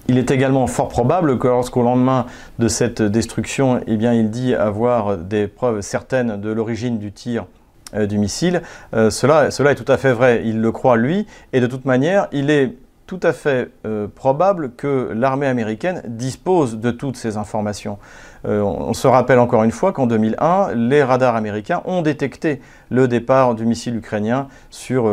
Il 0.07 0.19
est 0.19 0.31
également 0.31 0.67
fort 0.67 0.89
probable 0.89 1.39
que 1.39 1.49
lorsqu'au 1.49 1.83
lendemain 1.83 2.27
de 2.59 2.69
cette 2.69 3.01
destruction, 3.01 3.81
eh 3.87 3.95
il 3.95 4.31
dit 4.31 4.55
avoir 4.55 5.17
des 5.17 5.47
preuves 5.47 5.81
certaines 5.81 6.41
de 6.41 6.51
l'origine 6.51 6.99
du 6.99 7.11
tir 7.11 7.47
euh, 7.95 8.07
du 8.07 8.19
missile, 8.19 8.63
euh, 8.95 9.09
cela, 9.11 9.47
est 9.49 9.75
tout 9.75 9.91
à 9.91 9.97
fait 9.97 10.13
vrai. 10.13 10.43
Il 10.45 10.61
le 10.61 10.73
croit 10.73 10.97
lui, 10.97 11.27
et 11.53 11.61
de 11.61 11.67
toute 11.67 11.85
manière, 11.85 12.29
il 12.33 12.51
est 12.51 12.75
tout 13.07 13.21
à 13.23 13.33
fait 13.33 13.71
euh, 13.87 14.09
probable 14.09 14.73
que 14.73 15.11
l'armée 15.15 15.47
américaine 15.47 16.03
dispose 16.07 16.79
de 16.79 16.91
toutes 16.91 17.17
ces 17.17 17.37
informations. 17.37 17.99
on 18.45 18.93
se 18.93 19.07
rappelle 19.07 19.39
encore 19.39 19.65
une 19.65 19.71
fois 19.71 19.93
qu'en 19.93 20.07
2001, 20.07 20.75
les 20.75 21.03
radars 21.03 21.37
américains 21.37 21.83
ont 21.87 22.03
détecté 22.03 22.61
le 22.91 23.09
départ 23.09 23.55
du 23.55 23.65
missile 23.65 23.97
ukrainien 23.97 24.49
sur 24.71 25.09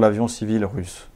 l'avion 0.00 0.28
civil 0.28 0.66
russe. 0.66 1.08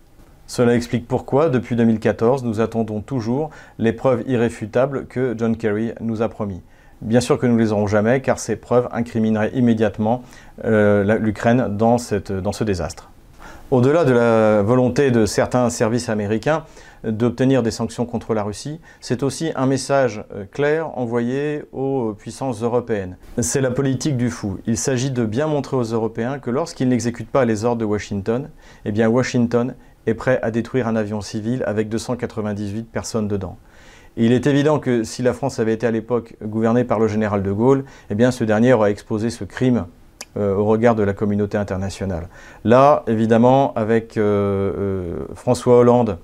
Cela 0.48 0.74
explique 0.74 1.06
pourquoi, 1.06 1.50
depuis 1.50 1.76
2014, 1.76 2.42
nous 2.42 2.60
attendons 2.60 3.02
toujours 3.02 3.50
les 3.78 3.92
preuves 3.92 4.24
irréfutables 4.26 5.04
que 5.04 5.34
John 5.36 5.54
Kerry 5.58 5.92
nous 6.00 6.22
a 6.22 6.30
promis. 6.30 6.62
Bien 7.02 7.20
sûr 7.20 7.38
que 7.38 7.46
nous 7.46 7.54
ne 7.54 7.60
les 7.60 7.70
aurons 7.70 7.86
jamais, 7.86 8.22
car 8.22 8.38
ces 8.38 8.56
preuves 8.56 8.88
incrimineraient 8.90 9.50
immédiatement 9.52 10.22
euh, 10.64 11.18
l'Ukraine 11.18 11.76
dans, 11.76 11.98
dans 12.42 12.52
ce 12.52 12.64
désastre. 12.64 13.10
Au-delà 13.70 14.06
de 14.06 14.12
la 14.14 14.62
volonté 14.62 15.10
de 15.10 15.26
certains 15.26 15.68
services 15.68 16.08
américains 16.08 16.64
d'obtenir 17.04 17.62
des 17.62 17.70
sanctions 17.70 18.06
contre 18.06 18.32
la 18.32 18.42
Russie, 18.42 18.80
c'est 19.00 19.22
aussi 19.22 19.52
un 19.54 19.66
message 19.66 20.24
euh, 20.34 20.46
clair 20.50 20.96
envoyé 20.98 21.64
aux 21.72 22.14
puissances 22.18 22.62
européennes. 22.62 23.18
C'est 23.38 23.60
la 23.60 23.70
politique 23.70 24.16
du 24.16 24.30
fou. 24.30 24.58
Il 24.66 24.78
s'agit 24.78 25.10
de 25.10 25.26
bien 25.26 25.46
montrer 25.46 25.76
aux 25.76 25.82
Européens 25.82 26.38
que 26.38 26.50
lorsqu'ils 26.50 26.88
n'exécutent 26.88 27.30
pas 27.30 27.44
les 27.44 27.66
ordres 27.66 27.80
de 27.80 27.84
Washington, 27.84 28.48
eh 28.86 28.90
bien 28.90 29.06
Washington 29.08 29.74
est 30.08 30.14
prêt 30.14 30.38
à 30.42 30.50
détruire 30.50 30.88
un 30.88 30.96
avion 30.96 31.20
civil 31.20 31.62
avec 31.66 31.88
298 31.88 32.90
personnes 32.90 33.28
dedans. 33.28 33.56
il 34.16 34.32
est 34.32 34.46
évident 34.46 34.78
que 34.78 35.04
si 35.04 35.22
la 35.22 35.32
France 35.32 35.60
avait 35.60 35.74
été 35.74 35.86
à 35.86 35.90
l'époque 35.90 36.34
gouvernée 36.42 36.84
par 36.84 36.98
le 36.98 37.08
général 37.08 37.42
de 37.42 37.52
Gaulle, 37.52 37.84
eh 38.10 38.30
ce 38.30 38.44
dernier 38.44 38.72
aurait 38.72 38.90
exposé 38.90 39.30
ce 39.30 39.44
crime 39.44 39.86
euh, 40.36 40.54
au 40.54 40.66
regard 40.66 40.94
de 40.94 41.02
la 41.02 41.14
communauté 41.14 41.56
internationale. 41.56 42.28
Là, 42.62 43.02
évidemment, 43.06 43.72
avec 43.74 44.16
euh, 44.16 44.72
euh, 44.78 45.16
François 45.34 45.78
Hollande, 45.78 46.18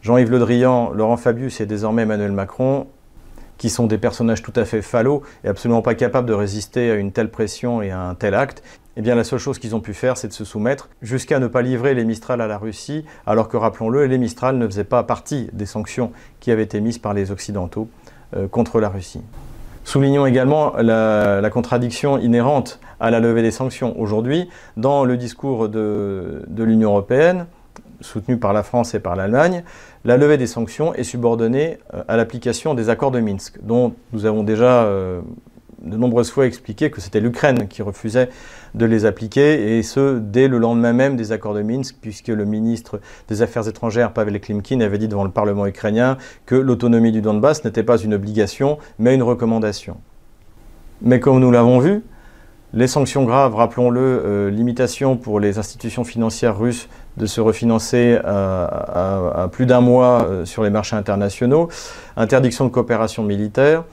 Jean-Yves 0.00 0.30
Le 0.30 0.38
Drian, 0.38 0.90
Laurent 0.92 1.16
Fabius 1.16 1.60
et 1.60 1.66
désormais 1.66 2.02
Emmanuel 2.02 2.32
Macron, 2.32 2.86
qui 3.58 3.68
sont 3.68 3.86
des 3.86 3.98
personnages 3.98 4.42
tout 4.42 4.52
à 4.56 4.64
fait 4.64 4.80
fallaux 4.80 5.22
et 5.44 5.48
absolument 5.48 5.82
pas 5.82 5.94
capables 5.94 6.26
de 6.26 6.32
résister 6.32 6.90
à 6.92 6.94
une 6.94 7.12
telle 7.12 7.30
pression 7.30 7.82
et 7.82 7.90
à 7.90 8.00
un 8.00 8.14
tel 8.14 8.34
acte, 8.34 8.62
eh 8.96 9.00
bien 9.00 9.14
la 9.14 9.24
seule 9.24 9.38
chose 9.38 9.58
qu'ils 9.58 9.74
ont 9.74 9.80
pu 9.80 9.94
faire, 9.94 10.16
c'est 10.16 10.28
de 10.28 10.32
se 10.32 10.44
soumettre 10.44 10.88
jusqu'à 11.00 11.38
ne 11.38 11.46
pas 11.46 11.62
livrer 11.62 11.94
les 11.94 12.04
Mistral 12.04 12.40
à 12.40 12.46
la 12.46 12.58
Russie, 12.58 13.04
alors 13.26 13.48
que 13.48 13.56
rappelons-le, 13.56 14.06
les 14.06 14.18
Mistral 14.18 14.58
ne 14.58 14.66
faisaient 14.66 14.84
pas 14.84 15.02
partie 15.02 15.48
des 15.52 15.66
sanctions 15.66 16.12
qui 16.40 16.50
avaient 16.50 16.62
été 16.62 16.80
mises 16.80 16.98
par 16.98 17.14
les 17.14 17.30
Occidentaux 17.30 17.88
euh, 18.36 18.48
contre 18.48 18.80
la 18.80 18.90
Russie. 18.90 19.22
Soulignons 19.84 20.26
également 20.26 20.74
la, 20.76 21.50
contradiction 21.50 22.18
inhérente 22.18 22.78
à 23.00 23.10
la 23.10 23.18
levée 23.18 23.42
des 23.42 23.50
sanctions. 23.50 23.98
Aujourd'hui, 24.00 24.48
dans 24.76 25.04
le 25.04 25.16
discours 25.16 25.68
de, 25.68 26.44
l'Union 26.56 26.90
européenne, 26.90 27.46
soutenu 28.00 28.36
par 28.36 28.52
la 28.52 28.62
France 28.62 28.94
et 28.94 29.00
par 29.00 29.16
l'Allemagne, 29.16 29.64
la 30.04 30.16
levée 30.16 30.36
des 30.36 30.46
sanctions 30.46 30.94
est 30.94 31.02
subordonnée 31.02 31.78
euh, 31.94 32.02
à 32.08 32.16
l'application 32.16 32.74
des 32.74 32.90
accords 32.90 33.10
de 33.10 33.20
Minsk, 33.20 33.58
dont 33.62 33.94
nous 34.12 34.26
avons 34.26 34.42
déjà 34.42 34.84
euh, 34.84 35.20
de 35.84 35.96
nombreuses 35.96 36.30
fois 36.30 36.46
expliqué 36.46 36.90
que 36.90 37.00
c'était 37.00 37.20
l'Ukraine 37.20 37.68
qui 37.68 37.82
refusait 37.82 38.28
de 38.74 38.86
les 38.86 39.04
appliquer, 39.04 39.78
et 39.78 39.82
ce, 39.82 40.18
dès 40.18 40.48
le 40.48 40.58
lendemain 40.58 40.92
même 40.92 41.16
des 41.16 41.32
accords 41.32 41.54
de 41.54 41.62
Minsk, 41.62 41.96
puisque 42.00 42.28
le 42.28 42.44
ministre 42.44 43.00
des 43.28 43.42
Affaires 43.42 43.68
étrangères, 43.68 44.12
Pavel 44.12 44.40
Klimkin, 44.40 44.80
avait 44.80 44.98
dit 44.98 45.08
devant 45.08 45.24
le 45.24 45.30
Parlement 45.30 45.66
ukrainien 45.66 46.16
que 46.46 46.54
l'autonomie 46.54 47.12
du 47.12 47.20
Donbass 47.20 47.64
n'était 47.64 47.82
pas 47.82 47.98
une 47.98 48.14
obligation, 48.14 48.78
mais 48.98 49.14
une 49.14 49.22
recommandation. 49.22 49.96
Mais 51.02 51.20
comme 51.20 51.40
nous 51.40 51.50
l'avons 51.50 51.80
vu, 51.80 52.02
les 52.74 52.86
sanctions 52.86 53.24
graves, 53.24 53.54
rappelons-le, 53.54 54.00
euh, 54.00 54.50
limitation 54.50 55.18
pour 55.18 55.40
les 55.40 55.58
institutions 55.58 56.04
financières 56.04 56.56
russes 56.56 56.88
de 57.18 57.26
se 57.26 57.40
refinancer 57.42 58.18
à, 58.24 59.46
plus 59.52 59.66
d'un 59.66 59.82
mois 59.82 60.24
euh, 60.24 60.44
sur 60.46 60.62
les 60.62 60.70
marchés 60.70 60.96
internationaux, 60.96 61.68
interdiction 62.16 62.64
de 62.64 62.70
coopération 62.70 63.24
militaire, 63.24 63.84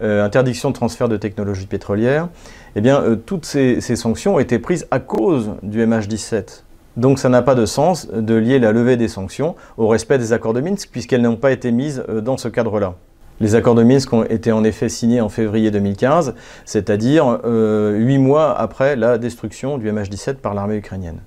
interdiction 0.00 0.70
de 0.70 0.74
transfert 0.74 1.08
de 1.08 1.16
technologies 1.16 1.66
pétrolières, 1.66 2.28
eh 2.74 2.80
bien, 2.80 3.00
euh, 3.00 3.16
toutes 3.16 3.46
ces, 3.46 3.80
sanctions 3.80 4.36
ont 4.36 4.38
été 4.38 4.58
prises 4.58 4.86
à 4.90 5.00
cause 5.00 5.52
du 5.62 5.84
MH17. 5.84 6.62
Donc 6.96 7.18
ça 7.18 7.28
n'a 7.28 7.42
pas 7.42 7.54
de 7.54 7.66
sens 7.66 8.08
de 8.08 8.34
lier 8.34 8.58
la 8.58 8.72
levée 8.72 8.96
des 8.96 9.08
sanctions 9.08 9.54
au 9.76 9.88
respect 9.88 10.18
des 10.18 10.32
accords 10.32 10.54
de 10.54 10.60
Minsk, 10.60 10.90
puisqu'elles 10.90 11.22
n'ont 11.22 11.36
pas 11.36 11.52
été 11.52 11.72
mises 11.72 12.04
euh, 12.08 12.20
dans 12.20 12.36
ce 12.36 12.48
cadre-là. 12.48 12.94
Les 13.40 13.54
accords 13.54 13.74
de 13.74 13.82
Minsk 13.82 14.12
ont 14.12 14.24
été 14.24 14.52
en 14.52 14.64
effet 14.64 14.88
signés 14.88 15.20
en 15.20 15.28
février 15.28 15.70
2015, 15.70 16.34
c'est-à-dire 16.64 17.38
huit 17.44 18.16
mois 18.16 18.58
après 18.58 18.96
la 18.96 19.18
destruction 19.18 19.76
du 19.76 19.92
MH17 19.92 20.36
par 20.36 20.54
l'armée 20.54 20.76
ukrainienne. 20.76 21.18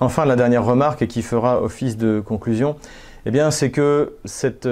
Enfin, 0.00 0.24
la 0.24 0.36
dernière 0.36 0.64
remarque 0.64 1.06
qui 1.06 1.20
fera 1.20 1.60
office 1.62 1.98
de 1.98 2.20
conclusion, 2.20 2.76
eh 3.26 3.30
bien, 3.30 3.50
c'est 3.50 3.70
que 3.70 4.16
cette, 4.24 4.68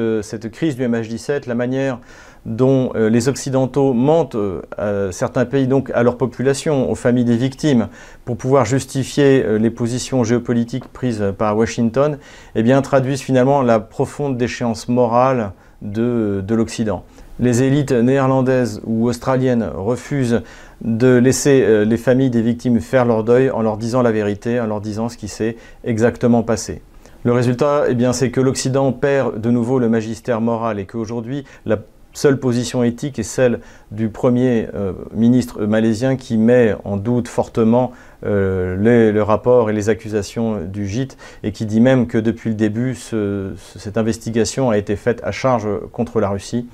crise 0.50 0.76
du 0.76 0.86
MH17, 0.86 1.48
la 1.48 1.54
manière 1.54 1.98
dont 2.44 2.90
euh, 2.94 3.08
les 3.08 3.28
Occidentaux 3.28 3.92
mentent 3.92 4.34
euh, 4.34 4.62
à 4.76 5.12
certains 5.12 5.44
pays, 5.44 5.66
donc 5.66 5.90
à 5.94 6.02
leur 6.02 6.16
population, 6.16 6.90
aux 6.90 6.94
familles 6.94 7.24
des 7.24 7.36
victimes, 7.36 7.88
pour 8.24 8.36
pouvoir 8.36 8.64
justifier 8.64 9.44
euh, 9.44 9.58
les 9.58 9.70
positions 9.70 10.24
géopolitiques 10.24 10.88
prises 10.88 11.24
par 11.38 11.56
Washington, 11.56 12.18
eh 12.54 12.62
bien, 12.62 12.82
traduisent 12.82 13.20
finalement 13.20 13.62
la 13.62 13.78
profonde 13.80 14.36
déchéance 14.36 14.88
morale 14.88 15.52
de, 15.82 16.42
de 16.46 16.54
l'Occident. 16.54 17.04
Les 17.40 17.62
élites 17.62 17.92
néerlandaises 17.92 18.80
ou 18.84 19.08
australiennes 19.08 19.68
refusent 19.74 20.42
de 20.82 21.16
laisser 21.16 21.84
les 21.84 21.96
familles 21.96 22.30
des 22.30 22.42
victimes 22.42 22.78
faire 22.78 23.04
leur 23.04 23.24
deuil 23.24 23.50
en 23.50 23.62
leur 23.62 23.78
disant 23.78 24.02
la 24.02 24.12
vérité, 24.12 24.60
en 24.60 24.66
leur 24.66 24.80
disant 24.80 25.08
ce 25.08 25.16
qui 25.16 25.28
s'est 25.28 25.56
exactement 25.82 26.42
passé. 26.42 26.82
Le 27.24 27.32
résultat, 27.32 27.84
eh 27.88 28.12
c'est 28.12 28.30
que 28.32 28.40
l'Occident 28.40 28.90
perd 28.92 29.40
de 29.40 29.50
nouveau 29.50 29.78
le 29.78 29.88
magistère 29.88 30.40
moral 30.40 30.80
et 30.80 30.86
qu'aujourd'hui, 30.86 31.44
la 31.66 31.78
seule 32.12 32.38
position 32.38 32.82
éthique 32.82 33.18
est 33.18 33.24
celle 33.24 33.60
du 33.90 34.08
premier 34.08 34.68
euh, 34.74 34.92
ministre 35.14 35.64
malaisien 35.64 36.16
qui 36.16 36.36
met 36.36 36.74
en 36.84 36.96
doute 36.96 37.28
fortement 37.28 37.92
euh, 38.24 38.76
le 38.76 39.22
rapport 39.22 39.70
et 39.70 39.72
les 39.72 39.88
accusations 39.88 40.64
du 40.64 40.86
gîte 40.86 41.16
et 41.42 41.52
qui 41.52 41.66
dit 41.66 41.80
même 41.80 42.06
que 42.06 42.18
depuis 42.18 42.50
le 42.50 42.56
début, 42.56 42.94
cette 42.94 43.96
investigation 43.96 44.70
a 44.70 44.78
été 44.78 44.96
faite 44.96 45.20
à 45.24 45.32
charge 45.32 45.66
contre 45.92 46.20
la 46.20 46.28
Russie. 46.28 46.66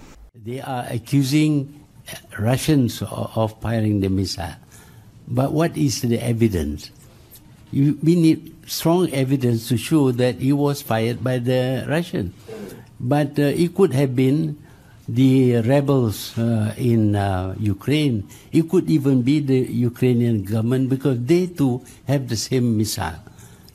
They 0.45 0.61
are 0.61 0.85
accusing 0.91 1.67
Russians 2.39 3.03
of 3.37 3.55
firing 3.61 4.01
the 4.01 4.11
missile. 4.11 4.57
But 5.27 5.53
what 5.53 5.77
is 5.77 6.01
the 6.03 6.19
evidence? 6.23 6.93
we 7.73 8.17
need 8.17 8.55
strong 8.67 9.11
evidence 9.13 9.69
to 9.69 9.77
show 9.77 10.13
that 10.13 10.41
it 10.41 10.53
was 10.53 10.83
fired 10.83 11.23
by 11.23 11.39
the 11.39 11.85
Russians. 11.89 12.33
But 13.01 13.39
uh, 13.39 13.53
it 13.55 13.75
could 13.75 13.93
have 13.95 14.17
been 14.17 14.57
the 15.09 15.63
rebels 15.63 16.37
uh, 16.37 16.75
in 16.77 17.17
uh, 17.17 17.55
Ukraine. 17.59 18.29
It 18.53 18.69
could 18.69 18.91
even 18.91 19.23
be 19.23 19.41
the 19.41 19.61
Ukrainian 19.61 20.45
government 20.45 20.91
because 20.91 21.19
they 21.25 21.47
too 21.47 21.83
have 22.07 22.29
the 22.29 22.37
same 22.37 22.77
missile. 22.77 23.17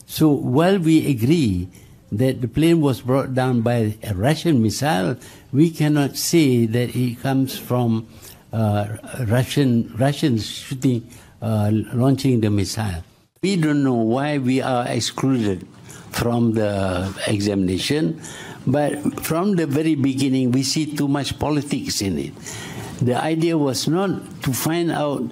So 0.06 0.30
while 0.30 0.78
we 0.78 1.10
agree 1.10 1.67
that 2.12 2.41
the 2.41 2.48
plane 2.48 2.82
was 2.82 3.02
brought 3.02 3.34
down 3.34 3.62
by 3.62 3.98
a 4.04 4.13
Russian 4.13 4.62
missile, 4.62 5.17
we 5.52 5.72
cannot 5.72 6.15
say 6.17 6.67
that 6.67 6.96
it 6.96 7.19
comes 7.22 7.58
from 7.58 8.08
uh, 8.54 8.98
Russian 9.26 9.91
Russians 9.98 10.46
shooting, 10.46 11.10
uh, 11.41 11.72
launching 11.74 12.41
the 12.41 12.52
missile. 12.52 13.04
We 13.41 13.58
don't 13.58 13.84
know 13.84 13.96
why 13.96 14.38
we 14.38 14.62
are 14.62 14.88
excluded 14.88 15.67
from 16.12 16.54
the 16.54 17.10
examination. 17.26 18.22
But 18.65 19.19
from 19.21 19.56
the 19.56 19.67
very 19.67 19.95
beginning, 19.95 20.52
we 20.52 20.63
see 20.63 20.86
too 20.95 21.08
much 21.08 21.38
politics 21.39 22.02
in 22.02 22.17
it. 22.17 22.34
The 23.02 23.21
idea 23.21 23.58
was 23.58 23.88
not 23.88 24.41
to 24.43 24.54
find 24.54 24.91
out 24.91 25.23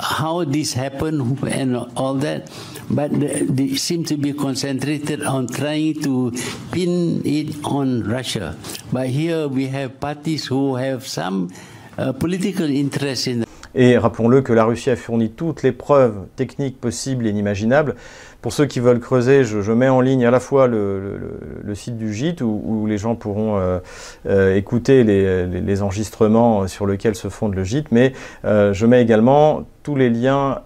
how 0.00 0.44
this 0.44 0.72
happened 0.72 1.42
and 1.44 1.76
all 1.96 2.14
that, 2.14 2.50
but 2.88 3.10
they 3.12 3.74
seem 3.74 4.04
to 4.04 4.16
be 4.16 4.32
concentrated 4.32 5.22
on 5.22 5.48
trying 5.48 6.00
to 6.02 6.32
pin 6.70 7.20
it 7.24 7.56
on 7.64 8.04
Russia. 8.04 8.56
But 8.92 9.08
here 9.08 9.48
we 9.48 9.66
have 9.68 10.00
parties 10.00 10.46
who 10.46 10.76
have 10.76 11.06
some 11.06 11.50
uh, 11.98 12.12
political 12.12 12.70
interest 12.70 13.26
in 13.26 13.44
Et 13.74 13.96
rappelons-le 13.96 14.42
que 14.42 14.52
la 14.52 14.64
Russie 14.64 14.90
a 14.90 14.96
fourni 14.96 15.30
toutes 15.30 15.62
les 15.62 15.72
preuves 15.72 16.26
techniques 16.36 16.78
possibles 16.78 17.26
et 17.26 17.30
inimaginables. 17.30 17.94
Pour 18.42 18.52
ceux 18.52 18.66
qui 18.66 18.80
veulent 18.80 18.98
creuser, 18.98 19.44
je, 19.44 19.72
mets 19.72 19.88
en 19.88 20.00
ligne 20.00 20.26
à 20.26 20.32
la 20.32 20.40
fois 20.40 20.66
le, 20.66 21.74
site 21.74 21.96
du 21.96 22.12
gîte 22.12 22.40
où, 22.40 22.86
les 22.88 22.98
gens 22.98 23.14
pourront 23.14 23.56
euh, 23.56 23.78
euh, 24.26 24.56
écouter 24.56 25.04
les, 25.04 25.82
enregistrements 25.82 26.66
sur 26.66 26.88
lesquels 26.88 27.14
se 27.14 27.28
fonde 27.28 27.54
le 27.54 27.62
gîte, 27.62 27.92
mais 27.92 28.12
euh, 28.44 28.72
je 28.72 28.84
mets 28.84 29.00
également 29.00 29.62
tous 29.84 29.94
les 29.94 30.10
liens 30.10 30.60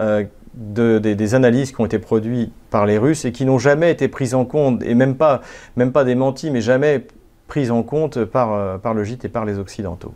des, 0.54 1.34
analyses 1.34 1.70
qui 1.72 1.80
ont 1.82 1.84
été 1.84 1.98
produites 1.98 2.50
par 2.70 2.86
les 2.86 2.96
Russes 2.96 3.26
et 3.26 3.32
qui 3.32 3.44
n'ont 3.44 3.58
jamais 3.58 3.92
été 3.92 4.08
prises 4.08 4.34
en 4.34 4.46
compte, 4.46 4.82
et 4.82 4.94
même 4.94 5.14
pas, 5.14 5.42
même 5.76 5.92
démenties, 5.92 6.50
mais 6.50 6.62
jamais 6.62 7.06
prises 7.46 7.70
en 7.70 7.82
compte 7.82 8.24
par, 8.24 8.80
par 8.80 8.94
le 8.94 9.04
gîte 9.04 9.26
et 9.26 9.28
par 9.28 9.44
les 9.44 9.58
Occidentaux. 9.58 10.14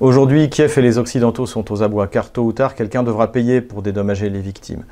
Aujourd'hui, 0.00 0.48
Kiev 0.48 0.72
et 0.78 0.82
les 0.82 0.96
Occidentaux 0.96 1.46
sont 1.46 1.70
aux 1.70 1.82
abois, 1.82 2.08
car 2.08 2.32
tôt 2.32 2.44
ou 2.44 2.52
tard, 2.52 2.74
quelqu'un 2.74 3.02
devra 3.02 3.30
payer 3.30 3.60
pour 3.60 3.82
dédommager 3.82 4.30
les 4.30 4.40
victimes. 4.40 4.84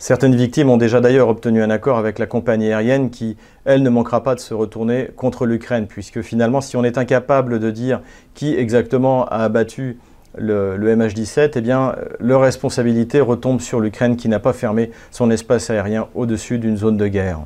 Certaines 0.00 0.34
victimes 0.34 0.70
ont 0.70 0.78
déjà 0.78 1.02
d'ailleurs 1.02 1.28
obtenu 1.28 1.62
un 1.62 1.68
accord 1.68 1.98
avec 1.98 2.18
la 2.18 2.24
compagnie 2.24 2.72
aérienne 2.72 3.10
qui, 3.10 3.36
elle, 3.66 3.82
ne 3.82 3.90
manquera 3.90 4.22
pas 4.22 4.34
de 4.34 4.40
se 4.40 4.54
retourner 4.54 5.10
contre 5.14 5.44
l'Ukraine, 5.44 5.86
puisque 5.86 6.22
finalement, 6.22 6.62
si 6.62 6.78
on 6.78 6.84
est 6.84 6.96
incapable 6.96 7.60
de 7.60 7.70
dire 7.70 8.00
qui 8.32 8.54
exactement 8.54 9.26
a 9.26 9.44
abattu 9.44 9.98
le, 10.38 10.78
MH17, 10.78 11.50
eh 11.54 11.60
bien, 11.60 11.94
leur 12.18 12.40
responsabilité 12.40 13.20
retombe 13.20 13.60
sur 13.60 13.78
l'Ukraine 13.78 14.16
qui 14.16 14.30
n'a 14.30 14.38
pas 14.38 14.54
fermé 14.54 14.90
son 15.10 15.30
espace 15.30 15.68
aérien 15.68 16.08
au-dessus 16.14 16.56
d'une 16.56 16.78
zone 16.78 16.96
de 16.96 17.06
guerre. 17.06 17.40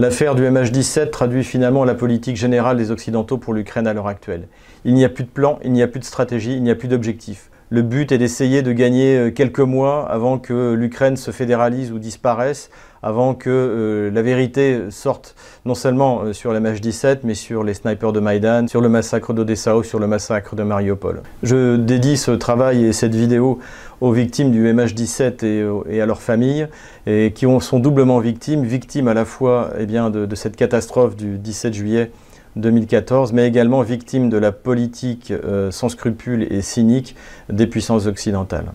L'affaire 0.00 0.34
du 0.34 0.42
MH17 0.42 1.10
traduit 1.10 1.44
finalement 1.44 1.84
la 1.84 1.94
politique 1.94 2.36
générale 2.36 2.78
des 2.78 2.90
Occidentaux 2.90 3.38
pour 3.38 3.54
l'Ukraine 3.54 3.86
à 3.86 3.92
l'heure 3.92 4.08
actuelle. 4.08 4.48
Il 4.84 4.94
n'y 4.94 5.04
a 5.04 5.08
plus 5.08 5.22
de 5.22 5.28
plan, 5.28 5.60
il 5.62 5.70
n'y 5.70 5.84
a 5.84 5.86
plus 5.86 6.00
de 6.00 6.04
stratégie, 6.04 6.54
il 6.54 6.64
n'y 6.64 6.70
a 6.72 6.74
plus 6.74 6.88
d'objectif. 6.88 7.48
Le 7.70 7.82
but 7.82 8.12
est 8.12 8.18
d'essayer 8.18 8.62
de 8.62 8.72
gagner 8.72 9.18
euh, 9.18 9.30
quelques 9.30 9.60
mois 9.60 10.10
avant 10.10 10.38
que 10.38 10.72
l'Ukraine 10.72 11.18
se 11.18 11.30
fédéralise 11.32 11.92
ou 11.92 11.98
disparaisse, 11.98 12.70
avant 13.02 13.34
que 13.34 13.50
euh, 13.50 14.10
la 14.10 14.22
vérité 14.22 14.84
sorte 14.88 15.34
non 15.66 15.74
seulement 15.74 16.22
euh, 16.22 16.32
sur 16.32 16.54
la 16.54 16.60
MH17, 16.60 17.18
mais 17.24 17.34
sur 17.34 17.64
les 17.64 17.74
snipers 17.74 18.14
de 18.14 18.20
Maïdan, 18.20 18.68
sur 18.68 18.80
le 18.80 18.88
massacre 18.88 19.34
d'Odessa 19.34 19.74
sur 19.82 19.98
le 19.98 20.06
massacre 20.06 20.56
de 20.56 20.62
Mariupol. 20.62 21.22
Je 21.42 21.76
dédie 21.76 22.16
ce 22.16 22.30
travail 22.30 22.86
et 22.86 22.94
cette 22.94 23.14
vidéo 23.14 23.58
aux 24.00 24.12
victimes 24.12 24.50
du 24.50 24.64
MH17 24.72 25.84
et, 25.90 26.00
à 26.00 26.06
leurs 26.06 26.22
familles, 26.22 26.68
et 27.06 27.32
qui 27.34 27.46
sont 27.60 27.80
doublement 27.80 28.18
victimes, 28.18 28.64
victimes 28.64 29.08
à 29.08 29.14
la 29.14 29.26
fois 29.26 29.70
eh 29.78 29.86
de, 29.86 30.34
cette 30.34 30.56
catastrophe 30.56 31.16
du 31.16 31.36
17 31.36 31.74
juillet 31.74 32.10
2014, 32.58 33.32
mais 33.32 33.46
également 33.46 33.82
victimes 33.82 34.28
de 34.28 34.36
la 34.36 34.52
politique 34.52 35.30
euh, 35.30 35.70
sans 35.70 35.88
scrupules 35.88 36.46
et 36.52 36.60
cynique 36.60 37.16
des 37.48 37.66
puissances 37.66 38.06
occidentales. 38.06 38.72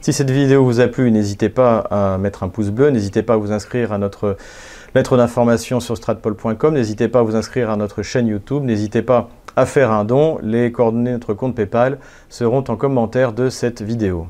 Si 0.00 0.12
cette 0.12 0.30
vidéo 0.30 0.64
vous 0.64 0.80
a 0.80 0.86
plu, 0.86 1.10
n'hésitez 1.10 1.48
pas 1.48 1.78
à 1.90 2.18
mettre 2.18 2.44
un 2.44 2.48
pouce 2.48 2.70
bleu, 2.70 2.90
n'hésitez 2.90 3.22
pas 3.22 3.34
à 3.34 3.36
vous 3.36 3.50
inscrire 3.50 3.92
à 3.92 3.98
notre 3.98 4.36
lettre 4.94 5.16
d'information 5.16 5.80
sur 5.80 5.96
stratpol.com, 5.96 6.74
n'hésitez 6.74 7.08
pas 7.08 7.18
à 7.18 7.22
vous 7.22 7.34
inscrire 7.34 7.68
à 7.70 7.76
notre 7.76 8.02
chaîne 8.02 8.28
YouTube, 8.28 8.62
n'hésitez 8.62 9.02
pas 9.02 9.28
à 9.56 9.66
faire 9.66 9.90
un 9.90 10.04
don, 10.04 10.38
les 10.40 10.70
coordonnées 10.70 11.10
de 11.10 11.16
notre 11.16 11.34
compte 11.34 11.56
PayPal 11.56 11.98
seront 12.28 12.62
en 12.68 12.76
commentaire 12.76 13.32
de 13.32 13.50
cette 13.50 13.82
vidéo. 13.82 14.28